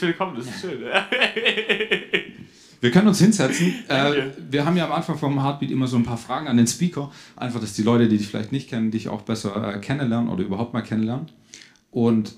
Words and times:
Willkommen, 0.00 0.36
das 0.36 0.46
ist 0.46 0.60
schön. 0.60 0.80
Wir 2.80 2.90
können 2.90 3.08
uns 3.08 3.18
hinsetzen. 3.18 3.74
Äh, 3.88 4.30
wir 4.50 4.64
haben 4.64 4.76
ja 4.76 4.86
am 4.86 4.92
Anfang 4.92 5.18
vom 5.18 5.42
Heartbeat 5.42 5.70
immer 5.70 5.86
so 5.86 5.96
ein 5.96 6.04
paar 6.04 6.16
Fragen 6.16 6.48
an 6.48 6.56
den 6.56 6.66
Speaker. 6.66 7.10
Einfach, 7.36 7.60
dass 7.60 7.74
die 7.74 7.82
Leute, 7.82 8.08
die 8.08 8.16
dich 8.18 8.28
vielleicht 8.28 8.52
nicht 8.52 8.70
kennen, 8.70 8.90
dich 8.90 9.08
auch 9.08 9.22
besser 9.22 9.74
äh, 9.74 9.78
kennenlernen 9.80 10.30
oder 10.30 10.44
überhaupt 10.44 10.72
mal 10.72 10.80
kennenlernen. 10.82 11.26
Und 11.90 12.34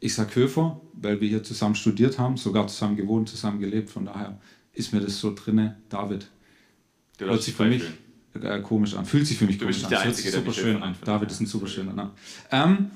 ich 0.00 0.14
sage 0.14 0.34
Höfer, 0.34 0.80
weil 0.92 1.20
wir 1.20 1.28
hier 1.28 1.42
zusammen 1.42 1.74
studiert 1.74 2.18
haben, 2.18 2.36
sogar 2.36 2.66
zusammen 2.66 2.96
gewohnt, 2.96 3.28
zusammen 3.28 3.60
gelebt. 3.60 3.90
Von 3.90 4.06
daher 4.06 4.38
ist 4.72 4.92
mir 4.92 5.00
das 5.00 5.18
so 5.18 5.34
drinne. 5.34 5.76
David. 5.88 6.28
Du 7.18 7.26
Hört 7.26 7.42
sich 7.42 7.54
für 7.54 7.64
mich 7.64 7.82
äh, 8.34 8.60
komisch 8.60 8.94
an. 8.94 9.04
Fühlt 9.06 9.26
sich 9.26 9.38
für 9.38 9.46
mich 9.46 9.58
Du 9.58 9.64
komisch 9.64 9.82
bist 9.82 9.86
an. 9.86 9.90
der 9.90 9.98
Es 10.00 10.04
hört 10.04 10.16
sich 10.16 10.26
Einzige, 10.26 10.44
der 10.44 10.52
super 10.52 10.68
schön 10.68 10.82
an. 10.82 10.94
David 11.04 11.30
ist 11.30 11.40
ein 11.40 11.46
super 11.46 11.66
schöner 11.66 11.92
Name. 11.92 12.10
Ähm, 12.50 12.90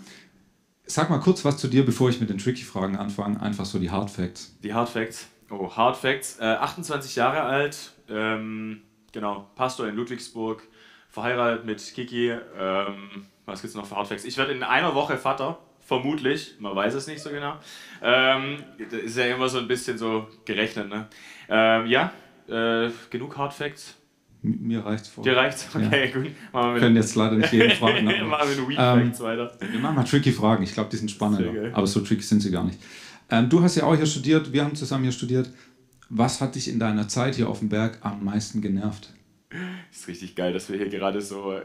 sag 0.85 1.11
mal 1.11 1.19
kurz 1.19 1.45
was 1.45 1.57
zu 1.57 1.69
dir, 1.69 1.85
bevor 1.85 2.11
ich 2.11 2.21
mit 2.21 2.31
den 2.31 2.39
Tricky-Fragen 2.39 2.97
anfange. 2.97 3.41
Einfach 3.41 3.65
so 3.65 3.79
die 3.79 3.91
Hard 3.91 4.11
Facts. 4.11 4.57
Die 4.63 4.75
Hard 4.75 4.89
Facts. 4.89 5.29
Oh, 5.51 5.71
Hard 5.75 5.97
Facts. 5.97 6.39
Äh, 6.41 6.45
28 6.45 7.17
Jahre 7.17 7.43
alt, 7.43 7.93
ähm, 8.09 8.83
genau, 9.13 9.51
Pastor 9.55 9.87
in 9.87 9.97
Ludwigsburg, 9.97 10.63
verheiratet 11.09 11.65
mit 11.67 11.83
Kiki. 11.95 12.31
Ähm, 12.31 13.27
was 13.45 13.61
gibt's 13.61 13.77
noch 13.77 13.87
für 13.87 13.97
Hard 13.97 14.09
Facts? 14.09 14.25
Ich 14.25 14.37
werde 14.39 14.53
in 14.53 14.63
einer 14.63 14.95
Woche 14.95 15.19
Vater, 15.19 15.59
vermutlich, 15.81 16.55
man 16.59 16.75
weiß 16.75 16.95
es 16.95 17.07
nicht 17.07 17.21
so 17.21 17.31
genau. 17.31 17.57
Ähm, 18.03 18.65
ist 18.79 19.17
ja 19.17 19.27
immer 19.27 19.49
so 19.49 19.59
ein 19.59 19.69
bisschen 19.69 19.99
so 19.99 20.27
gerechnet, 20.45 20.89
ne? 20.89 21.09
Ähm, 21.49 21.87
ja, 21.87 22.13
äh, 22.49 22.91
genug 23.11 23.37
Hard 23.37 23.53
Facts. 23.53 23.97
Mir 24.43 24.85
reicht's 24.85 25.09
vor. 25.09 25.23
Dir 25.23 25.37
reicht's? 25.37 25.69
Okay, 25.73 26.11
gut. 26.11 26.27
Machen 26.53 26.75
wir 26.75 26.81
können 26.81 26.97
jetzt 26.97 27.15
leider 27.15 27.37
nicht 27.37 27.53
jeden 27.53 27.71
fragen. 27.73 28.05
machen 28.29 28.49
wir 28.49 28.69
Weed 28.69 28.77
Ähm, 28.79 29.19
weiter. 29.21 29.57
Wir 29.61 29.81
machen 29.81 29.97
mal 29.97 30.05
tricky 30.05 30.33
Fragen. 30.33 30.65
Ich 30.65 30.75
glaube, 30.75 30.91
die 30.91 30.97
sind 30.97 31.11
spannender. 31.11 31.75
Aber 31.75 31.87
so 31.87 32.01
tricky 32.01 32.23
sind 32.23 32.41
sie 32.41 32.51
gar 32.51 32.65
nicht. 32.65 32.81
Ähm, 33.31 33.49
du 33.49 33.63
hast 33.63 33.77
ja 33.77 33.85
auch 33.85 33.95
hier 33.95 34.07
studiert. 34.07 34.53
Wir 34.53 34.65
haben 34.65 34.75
zusammen 34.75 35.05
hier 35.05 35.13
studiert. 35.13 35.51
Was 36.09 36.41
hat 36.41 36.57
dich 36.57 36.69
in 36.69 36.79
deiner 36.79 37.09
Zeit 37.09 37.37
hier 37.37 37.49
auf 37.49 37.61
dem 37.61 37.69
Berg 37.69 37.99
am 38.03 38.25
meisten 38.25 38.61
genervt? 38.61 39.13
ist 39.91 40.09
richtig 40.09 40.35
geil, 40.35 40.53
dass 40.53 40.69
wir 40.71 40.79
hier 40.79 40.89
gerade 40.89 41.21
so, 41.21 41.61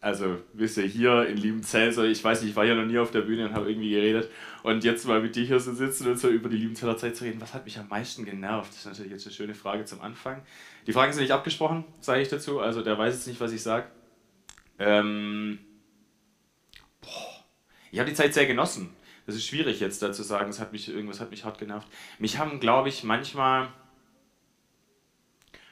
also 0.00 0.38
wisst 0.52 0.76
ihr, 0.78 0.84
hier 0.84 1.26
in 1.26 1.36
Liebenzell, 1.36 1.92
so, 1.92 2.04
ich 2.04 2.22
weiß 2.22 2.42
nicht, 2.42 2.50
ich 2.50 2.56
war 2.56 2.64
ja 2.64 2.74
noch 2.74 2.84
nie 2.84 2.98
auf 2.98 3.10
der 3.10 3.22
Bühne 3.22 3.48
und 3.48 3.54
habe 3.54 3.68
irgendwie 3.70 3.90
geredet 3.90 4.28
und 4.62 4.84
jetzt 4.84 5.06
mal 5.06 5.20
mit 5.20 5.34
dir 5.34 5.44
hier 5.44 5.60
so 5.60 5.72
sitzen 5.72 6.08
und 6.08 6.18
so 6.18 6.28
über 6.28 6.48
die 6.48 6.56
Liebenzeller 6.56 6.96
Zeit 6.96 7.16
zu 7.16 7.24
reden, 7.24 7.40
was 7.40 7.54
hat 7.54 7.64
mich 7.64 7.78
am 7.78 7.88
meisten 7.88 8.24
genervt? 8.24 8.70
Das 8.70 8.78
ist 8.78 8.86
natürlich 8.86 9.12
jetzt 9.12 9.26
eine 9.26 9.34
schöne 9.34 9.54
Frage 9.54 9.84
zum 9.84 10.00
Anfang. 10.00 10.42
Die 10.88 10.92
Fragen 10.92 11.12
sind 11.12 11.22
nicht 11.22 11.32
abgesprochen, 11.32 11.84
sage 12.00 12.22
ich 12.22 12.28
dazu, 12.28 12.60
also 12.60 12.82
der 12.82 12.98
weiß 12.98 13.14
jetzt 13.14 13.26
nicht, 13.26 13.40
was 13.40 13.52
ich 13.52 13.62
sage. 13.62 13.86
Ähm, 14.78 15.58
ich 17.92 17.98
habe 17.98 18.08
die 18.08 18.16
Zeit 18.16 18.32
sehr 18.32 18.46
genossen. 18.46 18.96
Das 19.26 19.36
ist 19.36 19.46
schwierig 19.46 19.80
jetzt 19.80 20.02
da 20.02 20.12
zu 20.12 20.22
sagen, 20.22 20.48
es 20.48 20.58
hat 20.58 20.72
mich, 20.72 20.88
irgendwas 20.88 21.20
hat 21.20 21.30
mich 21.30 21.44
hart 21.44 21.58
genervt. 21.58 21.86
Mich 22.18 22.38
haben, 22.38 22.58
glaube 22.58 22.88
ich, 22.88 23.04
manchmal 23.04 23.68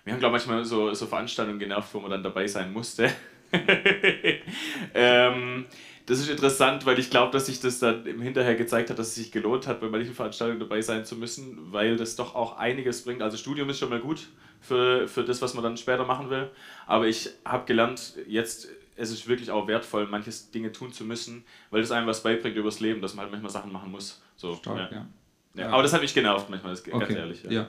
wir 0.05 0.12
haben, 0.12 0.20
glaube 0.20 0.36
ich, 0.36 0.47
manchmal 0.47 0.64
so, 0.64 0.95
so 0.95 1.06
Veranstaltungen 1.06 1.58
genervt, 1.58 1.92
wo 1.95 1.98
man 1.98 2.11
dann 2.11 2.23
dabei 2.23 2.46
sein 2.46 2.73
musste. 2.73 3.11
ähm, 4.95 5.64
das 6.05 6.20
ist 6.20 6.29
interessant, 6.29 6.86
weil 6.86 6.98
ich 7.01 7.11
glaube, 7.11 7.33
dass 7.33 7.46
sich 7.46 7.58
das 7.58 7.80
dann 7.80 8.07
im 8.07 8.20
Hinterher 8.20 8.55
gezeigt 8.55 8.90
hat, 8.90 8.98
dass 8.98 9.08
es 9.08 9.14
sich 9.17 9.33
gelohnt 9.33 9.67
hat, 9.67 9.80
bei 9.80 9.89
manchen 9.89 10.14
Veranstaltungen 10.14 10.61
dabei 10.61 10.80
sein 10.80 11.05
zu 11.05 11.17
müssen, 11.17 11.73
weil 11.73 11.96
das 11.96 12.14
doch 12.14 12.36
auch 12.36 12.57
einiges 12.58 13.02
bringt. 13.02 13.23
Also 13.23 13.36
Studium 13.36 13.69
ist 13.70 13.79
schon 13.79 13.89
mal 13.89 13.98
gut 13.98 14.29
für, 14.66 15.08
für 15.08 15.24
das, 15.24 15.40
was 15.42 15.54
man 15.54 15.62
dann 15.62 15.77
später 15.77 16.04
machen 16.04 16.30
will. 16.30 16.50
Aber 16.86 17.06
ich 17.06 17.30
habe 17.44 17.64
gelernt, 17.66 18.14
jetzt 18.27 18.68
es 18.96 19.10
ist 19.10 19.28
wirklich 19.28 19.50
auch 19.50 19.68
wertvoll, 19.68 20.06
manches 20.06 20.50
Dinge 20.50 20.72
tun 20.72 20.92
zu 20.92 21.04
müssen, 21.04 21.44
weil 21.70 21.82
das 21.82 21.90
einem 21.90 22.06
was 22.06 22.22
beibringt 22.22 22.56
übers 22.56 22.80
Leben, 22.80 23.00
dass 23.02 23.14
man 23.14 23.24
halt 23.24 23.32
manchmal 23.32 23.52
Sachen 23.52 23.70
machen 23.70 23.90
muss. 23.90 24.22
So, 24.36 24.54
Stark, 24.54 24.90
ja. 24.90 24.98
ja. 24.98 25.06
Ja, 25.54 25.70
aber 25.70 25.82
das 25.82 25.92
hat 25.92 26.02
mich 26.02 26.12
genervt 26.12 26.50
manchmal, 26.50 26.72
das 26.72 26.80
ist 26.80 26.86
ganz 26.86 27.04
Okay. 27.04 27.14
ehrlich. 27.14 27.42
Ja. 27.44 27.68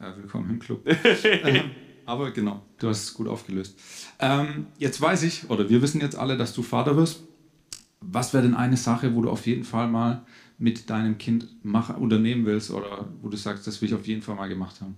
Ja, 0.00 0.16
willkommen 0.16 0.50
im 0.50 0.58
Club. 0.58 0.84
Ähm, 1.24 1.70
Aber 2.06 2.30
genau, 2.30 2.62
du 2.78 2.88
hast 2.88 3.04
es 3.04 3.14
gut 3.14 3.28
aufgelöst. 3.28 3.78
Ähm, 4.18 4.66
jetzt 4.78 5.00
weiß 5.00 5.22
ich, 5.24 5.48
oder 5.48 5.68
wir 5.68 5.82
wissen 5.82 6.00
jetzt 6.00 6.16
alle, 6.16 6.36
dass 6.36 6.54
du 6.54 6.62
Vater 6.62 6.96
wirst. 6.96 7.22
Was 8.00 8.32
wäre 8.32 8.42
denn 8.42 8.54
eine 8.54 8.76
Sache, 8.76 9.14
wo 9.14 9.22
du 9.22 9.30
auf 9.30 9.46
jeden 9.46 9.64
Fall 9.64 9.86
mal 9.86 10.24
mit 10.58 10.90
deinem 10.90 11.18
Kind 11.18 11.46
machen, 11.64 11.96
unternehmen 11.96 12.46
willst 12.46 12.70
oder 12.70 13.08
wo 13.20 13.28
du 13.28 13.36
sagst, 13.36 13.66
das 13.66 13.80
will 13.80 13.88
ich 13.90 13.94
auf 13.94 14.06
jeden 14.06 14.22
Fall 14.22 14.34
mal 14.34 14.48
gemacht 14.48 14.80
haben? 14.80 14.96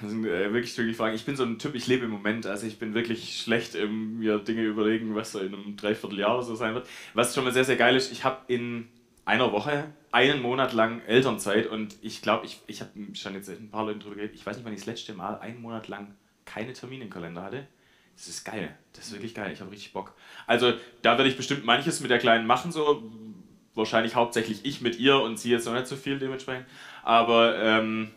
Das 0.00 0.10
sind 0.10 0.24
äh, 0.24 0.52
wirklich 0.52 0.76
wirklich 0.76 0.96
Fragen. 0.96 1.14
Ich 1.14 1.24
bin 1.24 1.36
so 1.36 1.44
ein 1.44 1.58
Typ, 1.58 1.74
ich 1.74 1.86
lebe 1.86 2.04
im 2.04 2.10
Moment. 2.10 2.46
Also 2.46 2.66
ich 2.66 2.78
bin 2.78 2.94
wirklich 2.94 3.40
schlecht 3.40 3.74
im 3.74 4.18
mir 4.18 4.38
Dinge 4.38 4.62
überlegen, 4.62 5.14
was 5.14 5.32
so 5.32 5.40
in 5.40 5.54
einem 5.54 5.76
Dreivierteljahr 5.76 6.34
oder 6.34 6.42
so 6.42 6.54
sein 6.54 6.74
wird. 6.74 6.86
Was 7.14 7.34
schon 7.34 7.44
mal 7.44 7.52
sehr, 7.52 7.64
sehr 7.64 7.76
geil 7.76 7.96
ist, 7.96 8.12
ich 8.12 8.24
habe 8.24 8.38
in 8.48 8.88
einer 9.24 9.52
Woche 9.52 9.84
einen 10.10 10.40
Monat 10.40 10.72
lang 10.72 11.02
Elternzeit 11.06 11.66
und 11.66 11.96
ich 12.00 12.22
glaube, 12.22 12.46
ich, 12.46 12.60
ich 12.66 12.80
habe 12.80 12.90
schon 13.12 13.34
jetzt 13.34 13.50
ein 13.50 13.70
paar 13.70 13.84
Leuten 13.84 14.00
drüber 14.00 14.14
geredet, 14.14 14.34
ich 14.34 14.46
weiß 14.46 14.56
nicht, 14.56 14.64
wann 14.64 14.72
ich 14.72 14.80
das 14.80 14.86
letzte 14.86 15.12
Mal 15.12 15.38
einen 15.40 15.60
Monat 15.60 15.88
lang 15.88 16.14
keine 16.46 16.72
Termine 16.72 17.04
im 17.04 17.10
Kalender 17.10 17.42
hatte. 17.42 17.66
Das 18.16 18.26
ist 18.26 18.44
geil. 18.44 18.74
Das 18.94 19.06
ist 19.06 19.12
wirklich 19.12 19.34
geil. 19.34 19.52
Ich 19.52 19.60
habe 19.60 19.70
richtig 19.70 19.92
Bock. 19.92 20.14
Also 20.46 20.72
da 21.02 21.18
werde 21.18 21.28
ich 21.28 21.36
bestimmt 21.36 21.64
manches 21.64 22.00
mit 22.00 22.10
der 22.10 22.18
Kleinen 22.18 22.46
machen, 22.46 22.72
so 22.72 23.08
wahrscheinlich 23.74 24.16
hauptsächlich 24.16 24.64
ich 24.64 24.80
mit 24.80 24.98
ihr 24.98 25.20
und 25.20 25.38
sie 25.38 25.50
jetzt 25.50 25.66
noch 25.66 25.74
nicht 25.74 25.86
so 25.86 25.94
viel 25.94 26.18
dementsprechend. 26.18 26.66
Aber 27.04 27.56
ähm, 27.58 28.10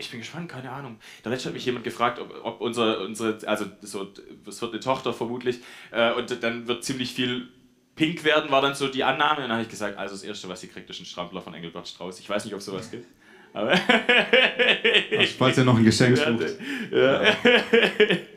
ich 0.00 0.10
bin 0.10 0.20
gespannt, 0.20 0.48
keine 0.48 0.70
Ahnung. 0.70 0.98
Da 1.22 1.30
letzte 1.30 1.48
hat 1.48 1.54
mich 1.54 1.64
jemand 1.64 1.84
gefragt, 1.84 2.18
ob, 2.18 2.34
ob 2.42 2.60
unsere, 2.60 3.04
unsere, 3.04 3.38
also 3.46 3.66
so, 3.82 4.08
es 4.46 4.60
wird 4.60 4.72
eine 4.72 4.80
Tochter 4.80 5.12
vermutlich, 5.12 5.60
äh, 5.92 6.12
und 6.12 6.42
dann 6.42 6.66
wird 6.66 6.84
ziemlich 6.84 7.12
viel 7.12 7.48
pink 7.94 8.24
werden, 8.24 8.50
war 8.50 8.62
dann 8.62 8.74
so 8.74 8.88
die 8.88 9.04
Annahme. 9.04 9.36
Und 9.36 9.42
dann 9.42 9.52
habe 9.52 9.62
ich 9.62 9.68
gesagt, 9.68 9.98
also 9.98 10.14
das 10.14 10.24
Erste, 10.24 10.48
was 10.48 10.60
sie 10.60 10.68
kriegt, 10.68 10.88
ist 10.90 11.00
ein 11.00 11.06
Strampler 11.06 11.42
von 11.42 11.54
Engelbert 11.54 11.86
Strauß. 11.86 12.18
Ich 12.18 12.28
weiß 12.28 12.44
nicht, 12.44 12.54
ob 12.54 12.60
es 12.60 12.66
sowas 12.66 12.90
gibt. 12.90 13.06
Aber 13.52 13.72
Also, 15.18 15.34
falls 15.38 15.58
ihr 15.58 15.64
noch 15.64 15.76
ein 15.76 15.84
Geschenk 15.84 16.16
sucht, 16.16 16.56
ja. 16.92 17.36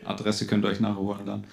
Adresse 0.03 0.47
könnt 0.47 0.66
ihr 0.66 0.69
euch 0.69 0.80
nachholen 0.80 1.25
dann. 1.25 1.45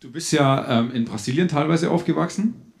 Du 0.00 0.10
bist 0.10 0.32
ja 0.32 0.80
ähm, 0.80 0.92
in 0.92 1.04
Brasilien 1.04 1.48
teilweise 1.48 1.90
aufgewachsen 1.90 2.72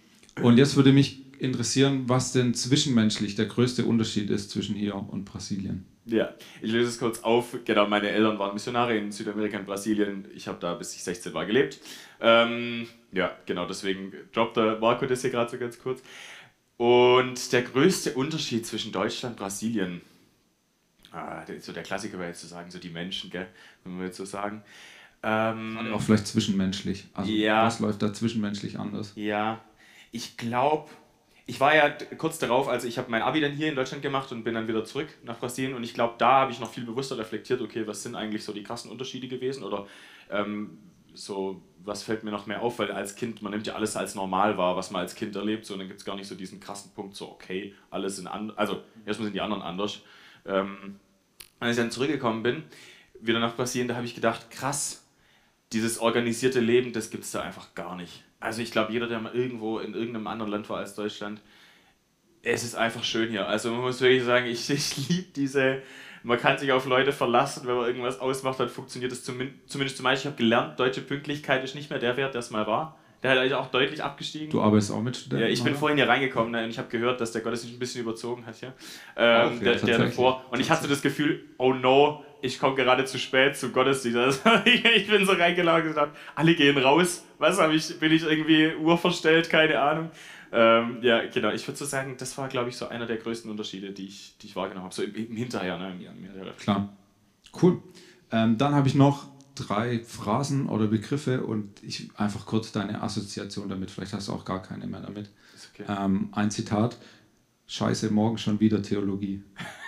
und 0.42 0.58
jetzt 0.58 0.74
würde 0.76 0.92
mich 0.92 1.21
interessieren, 1.42 2.04
was 2.08 2.32
denn 2.32 2.54
zwischenmenschlich 2.54 3.34
der 3.34 3.46
größte 3.46 3.84
Unterschied 3.84 4.30
ist 4.30 4.50
zwischen 4.50 4.74
hier 4.74 4.94
und 4.94 5.24
Brasilien. 5.24 5.84
Ja, 6.04 6.34
ich 6.60 6.72
löse 6.72 6.88
es 6.88 6.98
kurz 6.98 7.20
auf. 7.20 7.56
Genau, 7.64 7.86
meine 7.86 8.08
Eltern 8.08 8.38
waren 8.38 8.54
Missionare 8.54 8.96
in 8.96 9.12
Südamerika 9.12 9.58
und 9.58 9.66
Brasilien. 9.66 10.26
Ich 10.34 10.48
habe 10.48 10.58
da 10.60 10.74
bis 10.74 10.94
ich 10.94 11.04
16 11.04 11.32
war 11.34 11.46
gelebt. 11.46 11.78
Ähm, 12.20 12.88
ja, 13.12 13.36
genau, 13.46 13.66
deswegen 13.66 14.12
droppt 14.32 14.56
der 14.56 14.78
Marco 14.78 15.06
das 15.06 15.20
hier 15.20 15.30
gerade 15.30 15.50
so 15.50 15.58
ganz 15.58 15.78
kurz. 15.78 16.02
Und 16.76 17.52
der 17.52 17.62
größte 17.62 18.14
Unterschied 18.14 18.66
zwischen 18.66 18.90
Deutschland 18.90 19.36
und 19.36 19.42
Brasilien, 19.44 20.00
ah, 21.12 21.44
so 21.60 21.72
der 21.72 21.84
Klassiker 21.84 22.18
wäre 22.18 22.28
jetzt 22.30 22.40
zu 22.40 22.48
sagen, 22.48 22.70
so 22.70 22.78
die 22.78 22.90
Menschen, 22.90 23.30
gell, 23.30 23.46
wenn 23.84 23.98
wir 23.98 24.06
jetzt 24.06 24.16
so 24.16 24.24
sagen. 24.24 24.62
Ähm, 25.22 25.78
Auch 25.94 26.00
vielleicht 26.00 26.26
zwischenmenschlich. 26.26 27.04
Also 27.14 27.30
Ja. 27.30 27.64
was 27.66 27.78
läuft 27.78 28.02
da 28.02 28.12
zwischenmenschlich 28.12 28.78
anders? 28.78 29.12
Ja, 29.14 29.60
ich 30.10 30.36
glaube, 30.36 30.90
ich 31.46 31.58
war 31.60 31.74
ja 31.74 31.90
kurz 32.18 32.38
darauf, 32.38 32.68
also 32.68 32.86
ich 32.86 32.98
habe 32.98 33.10
mein 33.10 33.22
Abi 33.22 33.40
dann 33.40 33.52
hier 33.52 33.68
in 33.68 33.74
Deutschland 33.74 34.02
gemacht 34.02 34.30
und 34.32 34.44
bin 34.44 34.54
dann 34.54 34.68
wieder 34.68 34.84
zurück 34.84 35.08
nach 35.24 35.38
Brasilien 35.38 35.74
und 35.74 35.82
ich 35.82 35.94
glaube, 35.94 36.14
da 36.18 36.40
habe 36.40 36.52
ich 36.52 36.60
noch 36.60 36.70
viel 36.70 36.84
bewusster 36.84 37.18
reflektiert, 37.18 37.60
okay, 37.60 37.86
was 37.86 38.02
sind 38.02 38.14
eigentlich 38.14 38.44
so 38.44 38.52
die 38.52 38.62
krassen 38.62 38.90
Unterschiede 38.90 39.28
gewesen 39.28 39.64
oder 39.64 39.86
ähm, 40.30 40.78
so, 41.14 41.62
was 41.84 42.02
fällt 42.04 42.24
mir 42.24 42.30
noch 42.30 42.46
mehr 42.46 42.62
auf, 42.62 42.78
weil 42.78 42.92
als 42.92 43.16
Kind, 43.16 43.42
man 43.42 43.52
nimmt 43.52 43.66
ja 43.66 43.74
alles 43.74 43.96
als 43.96 44.14
normal 44.14 44.56
wahr, 44.56 44.76
was 44.76 44.90
man 44.90 45.02
als 45.02 45.14
Kind 45.14 45.34
erlebt, 45.36 45.66
so, 45.66 45.74
und 45.74 45.80
dann 45.80 45.88
gibt 45.88 46.00
es 46.00 46.06
gar 46.06 46.16
nicht 46.16 46.28
so 46.28 46.34
diesen 46.34 46.60
krassen 46.60 46.92
Punkt, 46.94 47.16
so, 47.16 47.30
okay, 47.30 47.74
alles 47.90 48.16
sind 48.16 48.28
anders, 48.28 48.56
also 48.56 48.82
erstmal 49.04 49.26
sind 49.26 49.34
die 49.34 49.40
anderen 49.40 49.62
anders. 49.62 50.00
Ähm, 50.46 51.00
als 51.60 51.76
ich 51.76 51.82
dann 51.82 51.90
zurückgekommen 51.90 52.42
bin, 52.42 52.64
wieder 53.20 53.40
nach 53.40 53.54
Brasilien, 53.54 53.88
da 53.88 53.94
habe 53.94 54.06
ich 54.06 54.14
gedacht, 54.14 54.50
krass, 54.50 55.04
dieses 55.72 55.98
organisierte 55.98 56.60
Leben, 56.60 56.92
das 56.92 57.10
gibt 57.10 57.24
es 57.24 57.32
da 57.32 57.42
einfach 57.42 57.74
gar 57.74 57.96
nicht. 57.96 58.24
Also 58.42 58.62
ich 58.62 58.70
glaube, 58.70 58.92
jeder, 58.92 59.06
der 59.06 59.20
mal 59.20 59.34
irgendwo 59.34 59.78
in 59.78 59.94
irgendeinem 59.94 60.26
anderen 60.26 60.50
Land 60.50 60.68
war 60.68 60.78
als 60.78 60.94
Deutschland, 60.94 61.40
es 62.42 62.64
ist 62.64 62.74
einfach 62.74 63.04
schön 63.04 63.30
hier. 63.30 63.46
Also 63.46 63.70
man 63.70 63.80
muss 63.80 64.00
wirklich 64.00 64.24
sagen, 64.24 64.46
ich, 64.46 64.68
ich 64.70 65.08
liebe 65.08 65.28
diese, 65.34 65.82
man 66.22 66.38
kann 66.38 66.58
sich 66.58 66.72
auf 66.72 66.86
Leute 66.86 67.12
verlassen, 67.12 67.66
wenn 67.66 67.76
man 67.76 67.86
irgendwas 67.86 68.20
ausmacht, 68.20 68.60
dann 68.60 68.68
funktioniert 68.68 69.12
es 69.12 69.24
zumindest, 69.24 69.68
zumindest 69.68 69.96
zum 69.96 70.04
Beispiel. 70.04 70.30
Ich 70.30 70.34
habe 70.34 70.42
gelernt, 70.42 70.78
deutsche 70.78 71.00
Pünktlichkeit 71.00 71.64
ist 71.64 71.74
nicht 71.74 71.90
mehr 71.90 71.98
der 71.98 72.16
Wert, 72.16 72.34
der 72.34 72.40
es 72.40 72.50
mal 72.50 72.66
war. 72.66 72.98
Der 73.22 73.30
hat 73.30 73.38
eigentlich 73.38 73.54
auch 73.54 73.68
deutlich 73.68 74.02
abgestiegen. 74.02 74.50
Du 74.50 74.60
arbeitest 74.60 74.90
auch 74.90 75.00
mit 75.00 75.16
Studenten? 75.16 75.46
Ja, 75.46 75.52
ich 75.52 75.62
bin 75.62 75.72
oder? 75.72 75.78
vorhin 75.78 75.96
hier 75.96 76.08
reingekommen 76.08 76.50
ne, 76.50 76.64
und 76.64 76.70
ich 76.70 76.78
habe 76.78 76.88
gehört, 76.88 77.20
dass 77.20 77.30
der 77.30 77.42
Gottesdienst 77.42 77.76
ein 77.76 77.78
bisschen 77.78 78.02
überzogen 78.02 78.44
hat 78.46 78.56
hier. 78.56 78.72
Ähm, 79.16 79.46
Auch, 79.46 79.52
ja, 79.62 79.74
der, 79.74 79.76
der 79.76 79.98
davor. 79.98 80.44
Und 80.50 80.58
ich 80.58 80.68
hatte 80.68 80.88
das 80.88 81.02
Gefühl, 81.02 81.44
oh 81.56 81.72
no, 81.72 82.24
ich 82.40 82.58
komme 82.58 82.74
gerade 82.74 83.04
zu 83.04 83.18
spät 83.18 83.56
zum 83.56 83.72
Gottesdienst. 83.72 84.42
Also, 84.44 84.64
ich 84.66 85.06
bin 85.06 85.24
so 85.24 85.32
reingelaufen 85.32 85.82
und 85.82 85.88
gesagt, 85.88 86.16
alle 86.34 86.54
gehen 86.56 86.76
raus. 86.76 87.24
Was 87.42 87.58
habe 87.58 87.74
ich, 87.74 87.98
bin 87.98 88.12
ich 88.12 88.22
irgendwie 88.22 88.72
urverstellt, 88.76 89.50
keine 89.50 89.80
Ahnung. 89.80 90.12
Ähm, 90.52 90.98
ja, 91.02 91.26
genau. 91.26 91.50
Ich 91.50 91.66
würde 91.66 91.76
so 91.76 91.84
sagen, 91.84 92.14
das 92.16 92.38
war, 92.38 92.46
glaube 92.46 92.68
ich, 92.68 92.76
so 92.76 92.86
einer 92.86 93.04
der 93.04 93.16
größten 93.16 93.50
Unterschiede, 93.50 93.90
die 93.90 94.06
ich, 94.06 94.36
die 94.40 94.46
ich 94.46 94.54
wahrgenommen 94.54 94.84
habe. 94.84 94.94
So 94.94 95.02
im, 95.02 95.12
im 95.12 95.36
Hinterher, 95.36 95.76
ne? 95.76 95.90
Im, 95.90 96.24
im. 96.24 96.56
Klar. 96.56 96.96
Cool. 97.60 97.82
Ähm, 98.30 98.58
dann 98.58 98.76
habe 98.76 98.86
ich 98.86 98.94
noch 98.94 99.26
drei 99.56 100.04
Phrasen 100.04 100.68
oder 100.68 100.86
Begriffe 100.86 101.42
und 101.42 101.82
ich 101.82 102.10
einfach 102.16 102.46
kurz 102.46 102.70
deine 102.70 103.02
Assoziation 103.02 103.68
damit. 103.68 103.90
Vielleicht 103.90 104.12
hast 104.12 104.28
du 104.28 104.32
auch 104.34 104.44
gar 104.44 104.62
keine 104.62 104.86
mehr 104.86 105.00
damit. 105.00 105.28
Okay. 105.74 105.84
Ähm, 105.88 106.28
ein 106.30 106.52
Zitat. 106.52 106.96
Scheiße, 107.66 108.12
morgen 108.12 108.38
schon 108.38 108.60
wieder 108.60 108.80
Theologie. 108.82 109.42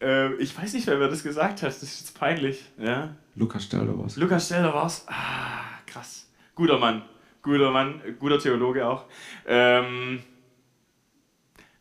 Ähm, 0.00 0.36
ich 0.38 0.56
weiß 0.56 0.74
nicht, 0.74 0.86
wer 0.86 0.98
mir 0.98 1.08
das 1.08 1.22
gesagt 1.22 1.62
hat. 1.62 1.68
Das 1.68 1.82
ist 1.82 2.00
jetzt 2.00 2.18
peinlich. 2.18 2.64
Ja? 2.78 3.14
Lukas, 3.34 3.64
stell 3.64 3.86
dir 3.86 3.98
was. 3.98 4.16
Lukas 4.16 4.46
Steller 4.46 4.72
war's. 4.74 5.04
Ah, 5.08 5.64
krass. 5.86 6.28
Guter 6.54 6.78
Mann. 6.78 7.02
Guter 7.42 7.70
Mann, 7.70 8.00
guter 8.18 8.38
Theologe 8.38 8.84
auch. 8.86 9.04
Ähm, 9.46 10.20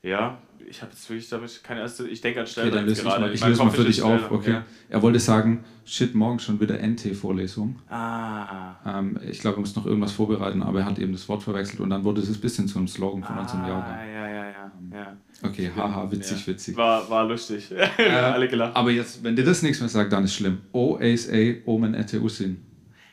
ja, 0.03 0.37
ich 0.67 0.81
habe 0.81 0.91
jetzt 0.91 1.09
wirklich 1.09 1.29
damit 1.29 1.63
keine 1.63 1.81
erste. 1.81 2.07
Ich 2.07 2.21
denke 2.21 2.41
an 2.41 2.47
Steller 2.47 2.67
Okay, 2.67 2.75
dann 2.75 2.85
löse 2.85 3.01
ich, 3.01 3.07
mal, 3.07 3.33
ich 3.33 3.41
Mein 3.41 3.49
löse 3.49 3.63
mal 3.63 3.71
für 3.71 3.83
dich 3.83 4.01
auf. 4.01 4.31
Okay. 4.31 4.51
ja. 4.51 4.65
Er 4.89 5.01
wollte 5.01 5.19
sagen, 5.19 5.63
shit, 5.85 6.15
morgen 6.15 6.39
schon 6.39 6.59
wieder 6.59 6.77
NT-Vorlesung. 6.79 7.79
Ah. 7.89 8.75
Ähm, 8.85 9.19
ich 9.29 9.39
glaube, 9.39 9.57
er 9.57 9.59
muss 9.61 9.75
noch 9.75 9.85
irgendwas 9.85 10.11
vorbereiten, 10.11 10.63
aber 10.63 10.79
er 10.79 10.85
hat 10.85 10.99
eben 10.99 11.13
das 11.13 11.27
Wort 11.29 11.43
verwechselt 11.43 11.79
und 11.79 11.89
dann 11.89 12.03
wurde 12.03 12.21
es 12.21 12.29
ein 12.29 12.39
bisschen 12.41 12.67
zu 12.67 12.77
einem 12.77 12.87
Slogan 12.87 13.23
von 13.23 13.37
unserem 13.37 13.61
ah, 13.61 13.67
Jahrgang. 13.67 14.09
ja, 14.13 14.27
ja, 14.27 14.45
ja. 14.45 14.71
ja. 14.93 15.17
Okay, 15.43 15.71
haha, 15.75 16.11
witzig, 16.11 16.41
ja. 16.41 16.53
witzig. 16.53 16.77
War, 16.77 17.09
war 17.09 17.27
lustig. 17.27 17.71
Äh, 17.97 18.09
Alle 18.09 18.47
gelacht. 18.47 18.75
Aber 18.75 18.91
jetzt, 18.91 19.23
wenn 19.23 19.35
dir 19.35 19.43
das 19.43 19.61
nichts 19.61 19.79
mehr 19.79 19.89
sagt, 19.89 20.11
dann 20.11 20.23
ist 20.23 20.33
schlimm. 20.33 20.59
OSA, 20.71 21.37
Omen 21.65 21.93
Ette 21.93 22.21
Usin. 22.21 22.57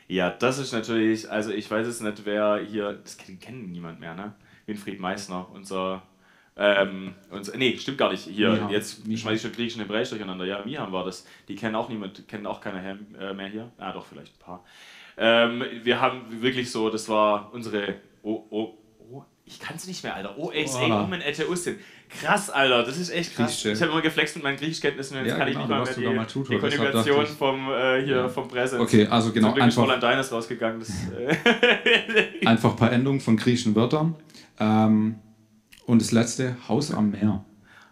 Ja, 0.07 0.29
das 0.29 0.59
ist 0.59 0.73
natürlich, 0.73 1.29
also 1.29 1.51
ich 1.51 1.69
weiß 1.69 1.87
es 1.87 2.01
nicht, 2.01 2.25
wer 2.25 2.59
hier, 2.59 2.99
das 3.03 3.17
kennt 3.17 3.71
niemand 3.71 3.99
mehr, 3.99 4.13
ne? 4.13 4.33
Winfried 4.65 4.99
Meissner, 4.99 5.47
unser, 5.53 6.03
ähm, 6.55 7.15
unser 7.31 7.57
nee, 7.57 7.75
stimmt 7.77 7.97
gar 7.97 8.11
nicht, 8.11 8.25
hier, 8.25 8.51
Miham. 8.51 8.69
jetzt 8.69 9.01
schmeiße 9.05 9.33
ich 9.35 9.41
schon 9.41 9.51
Griechisch 9.51 9.75
und 9.75 9.81
Hebräisch 9.81 10.09
durcheinander, 10.09 10.45
ja, 10.45 10.63
Miham 10.63 10.91
war 10.91 11.03
das, 11.05 11.25
die 11.47 11.55
kennen 11.55 11.75
auch 11.75 11.89
niemand, 11.89 12.27
kennen 12.27 12.45
auch 12.45 12.61
keiner 12.61 12.97
äh, 13.19 13.33
mehr 13.33 13.47
hier, 13.47 13.71
ah 13.77 13.91
doch, 13.91 14.05
vielleicht 14.05 14.35
ein 14.35 14.39
paar. 14.39 14.63
Ähm, 15.17 15.63
wir 15.83 15.99
haben 16.01 16.41
wirklich 16.41 16.71
so, 16.71 16.89
das 16.89 17.09
war 17.09 17.51
unsere, 17.53 17.95
oh, 18.21 18.43
oh, 18.49 18.77
oh 19.11 19.23
ich 19.45 19.59
kann 19.59 19.75
es 19.75 19.87
nicht 19.87 20.03
mehr, 20.03 20.15
Alter, 20.15 20.33
Boah. 20.33 21.03
Omen 21.03 21.21
Ete 21.21 21.49
Usin. 21.49 21.77
Krass, 22.21 22.49
Alter, 22.51 22.83
das 22.83 22.97
ist 22.97 23.09
echt 23.09 23.35
krass. 23.35 23.65
Ich 23.65 23.81
habe 23.81 23.91
immer 23.91 24.01
geflext 24.01 24.35
mit 24.35 24.43
meinen 24.43 24.57
Griechischkenntnissen 24.57 25.17
und 25.17 25.25
jetzt 25.25 25.31
Ja, 25.33 25.37
kann 25.39 25.47
genau, 25.47 25.61
ich 25.63 25.67
nicht 25.97 26.05
mal 26.05 26.13
mehr 26.13 26.25
die, 26.25 26.31
Tutor, 26.31 26.55
die 26.59 26.77
Konjugation 26.77 27.25
vom, 27.25 27.71
äh, 27.71 28.03
hier, 28.03 28.15
Ja. 28.17 28.29
vom 28.29 28.47
Präsens. 28.47 28.79
Okay, 28.81 29.07
also 29.07 29.31
genau, 29.31 29.47
Zum 29.47 29.55
Glück 29.55 29.67
ist 29.67 29.73
einfach- 29.73 29.83
Roland 29.83 30.03
Deines 30.03 30.31
rausgegangen. 30.31 30.79
Das, 30.79 30.89
äh, 31.11 32.45
Einfach 32.45 32.71
ein 32.71 32.75
paar 32.75 32.91
Endungen 32.91 33.19
von 33.19 33.35
griechischen 33.35 33.75
Wörtern. 33.75 34.15
Ähm, 34.59 35.15
und 35.85 36.01
das 36.01 36.11
letzte, 36.11 36.55
Haus 36.67 36.93
am 36.93 37.11
Meer. 37.11 37.43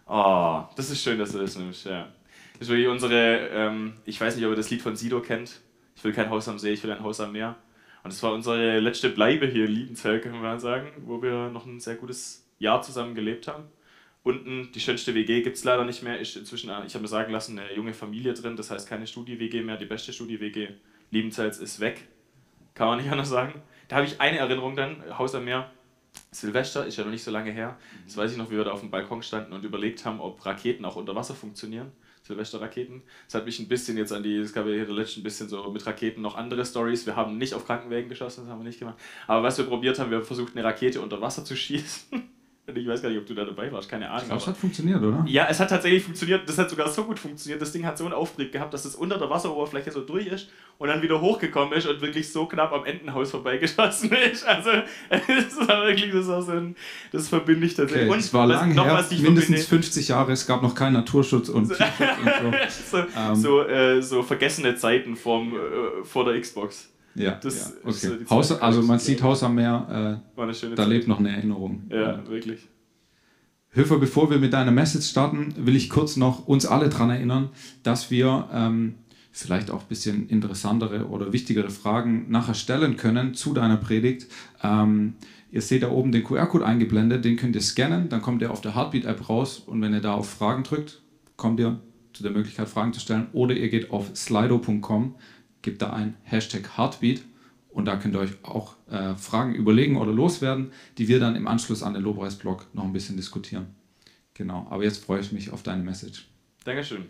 oh, 0.06 0.64
das 0.76 0.90
ist 0.90 1.02
schön, 1.02 1.18
dass 1.18 1.32
du 1.32 1.38
das 1.38 1.56
nimmst. 1.56 1.86
Ja. 1.86 2.08
Das 2.54 2.62
ist 2.62 2.68
wirklich 2.68 2.88
unsere, 2.88 3.48
ähm, 3.48 3.94
ich 4.04 4.20
weiß 4.20 4.36
nicht, 4.36 4.44
ob 4.44 4.52
ihr 4.52 4.56
das 4.56 4.70
Lied 4.70 4.82
von 4.82 4.96
Sido 4.96 5.20
kennt. 5.20 5.60
Ich 5.96 6.04
will 6.04 6.12
kein 6.12 6.30
Haus 6.30 6.48
am 6.48 6.58
See, 6.58 6.72
ich 6.72 6.82
will 6.82 6.92
ein 6.92 7.02
Haus 7.02 7.20
am 7.20 7.32
Meer. 7.32 7.56
Und 8.04 8.12
das 8.12 8.22
war 8.22 8.32
unsere 8.32 8.80
letzte 8.80 9.10
Bleibe 9.10 9.46
hier 9.46 9.66
in 9.66 9.72
Liebenzell, 9.72 10.20
können 10.20 10.42
wir 10.42 10.58
sagen, 10.58 10.88
wo 11.04 11.22
wir 11.22 11.50
noch 11.50 11.66
ein 11.66 11.80
sehr 11.80 11.94
gutes 11.94 12.48
Jahr 12.58 12.82
zusammen 12.82 13.14
gelebt 13.14 13.48
haben. 13.48 13.64
Unten, 14.24 14.70
die 14.72 14.80
schönste 14.80 15.14
WG 15.14 15.42
gibt 15.42 15.56
es 15.56 15.64
leider 15.64 15.84
nicht 15.84 16.02
mehr, 16.02 16.20
ist 16.20 16.36
inzwischen, 16.36 16.70
äh, 16.70 16.86
ich 16.86 16.94
habe 16.94 17.02
mir 17.02 17.08
sagen 17.08 17.32
lassen, 17.32 17.58
eine 17.58 17.74
junge 17.74 17.92
Familie 17.92 18.34
drin, 18.34 18.56
das 18.56 18.70
heißt 18.70 18.88
keine 18.88 19.06
Studi-WG 19.06 19.62
mehr, 19.62 19.76
die 19.76 19.86
beste 19.86 20.12
Studi-WG 20.12 20.68
Liebenzells 21.10 21.58
ist 21.58 21.78
weg. 21.80 22.08
Kann 22.74 22.86
man 22.88 22.98
nicht 22.98 23.10
anders 23.10 23.28
sagen. 23.28 23.60
Da 23.88 23.96
habe 23.96 24.06
ich 24.06 24.20
eine 24.20 24.38
Erinnerung 24.38 24.74
dann, 24.74 25.18
Haus 25.18 25.34
am 25.34 25.44
Meer. 25.44 25.70
Silvester 26.30 26.86
ist 26.86 26.96
ja 26.96 27.04
noch 27.04 27.10
nicht 27.10 27.22
so 27.22 27.30
lange 27.30 27.50
her. 27.50 27.78
Das 28.04 28.16
weiß 28.16 28.32
ich 28.32 28.38
noch, 28.38 28.50
wie 28.50 28.56
wir 28.56 28.64
da 28.64 28.72
auf 28.72 28.80
dem 28.80 28.90
Balkon 28.90 29.22
standen 29.22 29.52
und 29.52 29.64
überlegt 29.64 30.04
haben, 30.04 30.20
ob 30.20 30.44
Raketen 30.44 30.84
auch 30.84 30.96
unter 30.96 31.14
Wasser 31.14 31.34
funktionieren. 31.34 31.92
Silvesterraketen. 32.22 33.02
Das 33.26 33.34
hat 33.34 33.46
mich 33.46 33.58
ein 33.58 33.68
bisschen 33.68 33.96
jetzt 33.96 34.12
an 34.12 34.22
die, 34.22 34.36
es 34.36 34.52
gab 34.52 34.66
ja 34.66 34.72
hier 34.72 34.86
letzten 34.88 35.20
ein 35.20 35.24
bisschen 35.24 35.48
so 35.48 35.70
mit 35.70 35.84
Raketen 35.84 36.22
noch 36.22 36.36
andere 36.36 36.64
Stories. 36.64 37.04
Wir 37.04 37.16
haben 37.16 37.36
nicht 37.36 37.54
auf 37.54 37.66
Krankenwägen 37.66 38.08
geschossen, 38.08 38.42
das 38.42 38.50
haben 38.50 38.60
wir 38.60 38.66
nicht 38.66 38.78
gemacht. 38.78 38.98
Aber 39.26 39.42
was 39.42 39.58
wir 39.58 39.64
probiert 39.64 39.98
haben, 39.98 40.10
wir 40.10 40.18
haben 40.18 40.24
versucht, 40.24 40.56
eine 40.56 40.64
Rakete 40.64 41.00
unter 41.00 41.20
Wasser 41.20 41.44
zu 41.44 41.56
schießen. 41.56 42.30
Und 42.64 42.78
ich 42.78 42.86
weiß 42.86 43.02
gar 43.02 43.08
nicht, 43.08 43.18
ob 43.18 43.26
du 43.26 43.34
da 43.34 43.44
dabei 43.44 43.72
warst, 43.72 43.88
keine 43.88 44.08
Ahnung. 44.08 44.20
Ich 44.22 44.26
glaube, 44.28 44.40
es 44.40 44.46
hat 44.46 44.56
funktioniert, 44.56 45.02
oder? 45.02 45.24
ja, 45.26 45.48
es 45.50 45.58
hat 45.58 45.68
tatsächlich 45.70 46.04
funktioniert. 46.04 46.48
Das 46.48 46.56
hat 46.58 46.70
sogar 46.70 46.88
so 46.88 47.02
gut 47.02 47.18
funktioniert. 47.18 47.60
Das 47.60 47.72
Ding 47.72 47.84
hat 47.84 47.98
so 47.98 48.04
einen 48.04 48.14
Auftrieb 48.14 48.52
gehabt, 48.52 48.72
dass 48.72 48.84
es 48.84 48.94
unter 48.94 49.18
der 49.18 49.28
Wasseroberfläche 49.28 49.90
so 49.90 50.00
durch 50.02 50.28
ist 50.28 50.48
und 50.78 50.86
dann 50.88 51.02
wieder 51.02 51.20
hochgekommen 51.20 51.72
ist 51.76 51.88
und 51.88 52.00
wirklich 52.00 52.30
so 52.30 52.46
knapp 52.46 52.72
am 52.72 52.84
Entenhaus 52.84 53.32
vorbeigeschossen 53.32 54.12
ist. 54.32 54.46
Also, 54.46 54.70
das 55.10 55.68
war 55.68 55.86
wirklich 55.88 56.12
das, 56.12 56.28
war 56.28 56.40
so 56.40 56.52
ein, 56.52 56.76
das 57.10 57.28
verbinde 57.28 57.66
ich 57.66 57.74
tatsächlich. 57.74 58.08
Okay, 58.08 58.18
es 58.20 58.32
war 58.32 58.48
was- 58.48 58.56
lang 58.60 58.76
noch 58.76 58.84
her, 58.86 58.94
was 58.94 59.10
mindestens 59.10 59.62
verbinde- 59.66 59.68
50 59.68 60.08
Jahre, 60.08 60.30
es 60.30 60.46
gab 60.46 60.62
noch 60.62 60.76
keinen 60.76 60.92
Naturschutz 60.92 61.48
und 61.48 61.66
Tierschutz 61.76 61.90
und 62.44 62.54
so. 62.90 62.98
so, 62.98 63.04
Ähm. 63.18 63.34
so, 63.34 63.62
äh, 63.66 64.00
so 64.02 64.22
vergessene 64.22 64.76
Zeiten 64.76 65.16
vom, 65.16 65.52
äh, 65.56 66.04
vor 66.04 66.24
der 66.26 66.40
Xbox. 66.40 66.90
Ja, 67.14 67.32
Das 67.42 67.54
ja 67.84 67.90
ist 67.90 68.04
okay. 68.06 68.14
so 68.14 68.24
die 68.24 68.30
Haus, 68.30 68.52
also 68.60 68.82
man 68.82 68.98
sieht 68.98 69.22
Haus 69.22 69.42
am 69.42 69.54
Meer, 69.54 70.20
War 70.34 70.44
eine 70.44 70.54
schöne 70.54 70.72
äh, 70.72 70.76
da 70.76 70.82
Zeit. 70.84 70.92
lebt 70.92 71.08
noch 71.08 71.18
eine 71.18 71.30
Erinnerung. 71.30 71.82
Ja, 71.90 72.26
wirklich. 72.28 72.68
Hilfe, 73.70 73.98
bevor 73.98 74.30
wir 74.30 74.38
mit 74.38 74.52
deiner 74.52 74.70
Message 74.70 75.06
starten, 75.08 75.54
will 75.58 75.76
ich 75.76 75.88
kurz 75.88 76.16
noch 76.16 76.46
uns 76.46 76.66
alle 76.66 76.88
daran 76.90 77.08
erinnern, 77.10 77.48
dass 77.82 78.10
wir 78.10 78.48
ähm, 78.52 78.96
vielleicht 79.30 79.70
auch 79.70 79.80
ein 79.82 79.88
bisschen 79.88 80.28
interessantere 80.28 81.06
oder 81.08 81.32
wichtigere 81.32 81.70
Fragen 81.70 82.30
nachher 82.30 82.54
stellen 82.54 82.96
können 82.98 83.32
zu 83.34 83.54
deiner 83.54 83.78
Predigt. 83.78 84.26
Ähm, 84.62 85.14
ihr 85.50 85.62
seht 85.62 85.82
da 85.82 85.90
oben 85.90 86.12
den 86.12 86.22
QR-Code 86.22 86.66
eingeblendet, 86.66 87.24
den 87.24 87.36
könnt 87.36 87.54
ihr 87.56 87.62
scannen, 87.62 88.10
dann 88.10 88.20
kommt 88.20 88.42
ihr 88.42 88.50
auf 88.50 88.60
der 88.60 88.74
Heartbeat-App 88.74 89.28
raus 89.30 89.58
und 89.58 89.80
wenn 89.80 89.94
ihr 89.94 90.00
da 90.02 90.12
auf 90.12 90.28
Fragen 90.28 90.64
drückt, 90.64 91.00
kommt 91.36 91.58
ihr 91.58 91.80
zu 92.12 92.22
der 92.22 92.32
Möglichkeit, 92.32 92.68
Fragen 92.68 92.92
zu 92.92 93.00
stellen. 93.00 93.28
Oder 93.32 93.54
ihr 93.56 93.70
geht 93.70 93.90
auf 93.90 94.10
slido.com, 94.14 95.14
gebt 95.62 95.82
da 95.82 95.90
ein 95.92 96.14
Hashtag 96.24 96.76
Heartbeat 96.76 97.22
und 97.70 97.86
da 97.86 97.96
könnt 97.96 98.14
ihr 98.14 98.20
euch 98.20 98.32
auch 98.42 98.76
äh, 98.90 99.14
Fragen 99.14 99.54
überlegen 99.54 99.96
oder 99.96 100.12
loswerden, 100.12 100.72
die 100.98 101.08
wir 101.08 101.20
dann 101.20 101.36
im 101.36 101.46
Anschluss 101.46 101.82
an 101.82 101.94
den 101.94 102.02
Lobpreis-Blog 102.02 102.66
noch 102.74 102.84
ein 102.84 102.92
bisschen 102.92 103.16
diskutieren. 103.16 103.66
Genau, 104.34 104.66
aber 104.70 104.84
jetzt 104.84 105.04
freue 105.04 105.20
ich 105.20 105.32
mich 105.32 105.50
auf 105.52 105.62
deine 105.62 105.82
Message. 105.82 106.28
Dankeschön. 106.64 107.06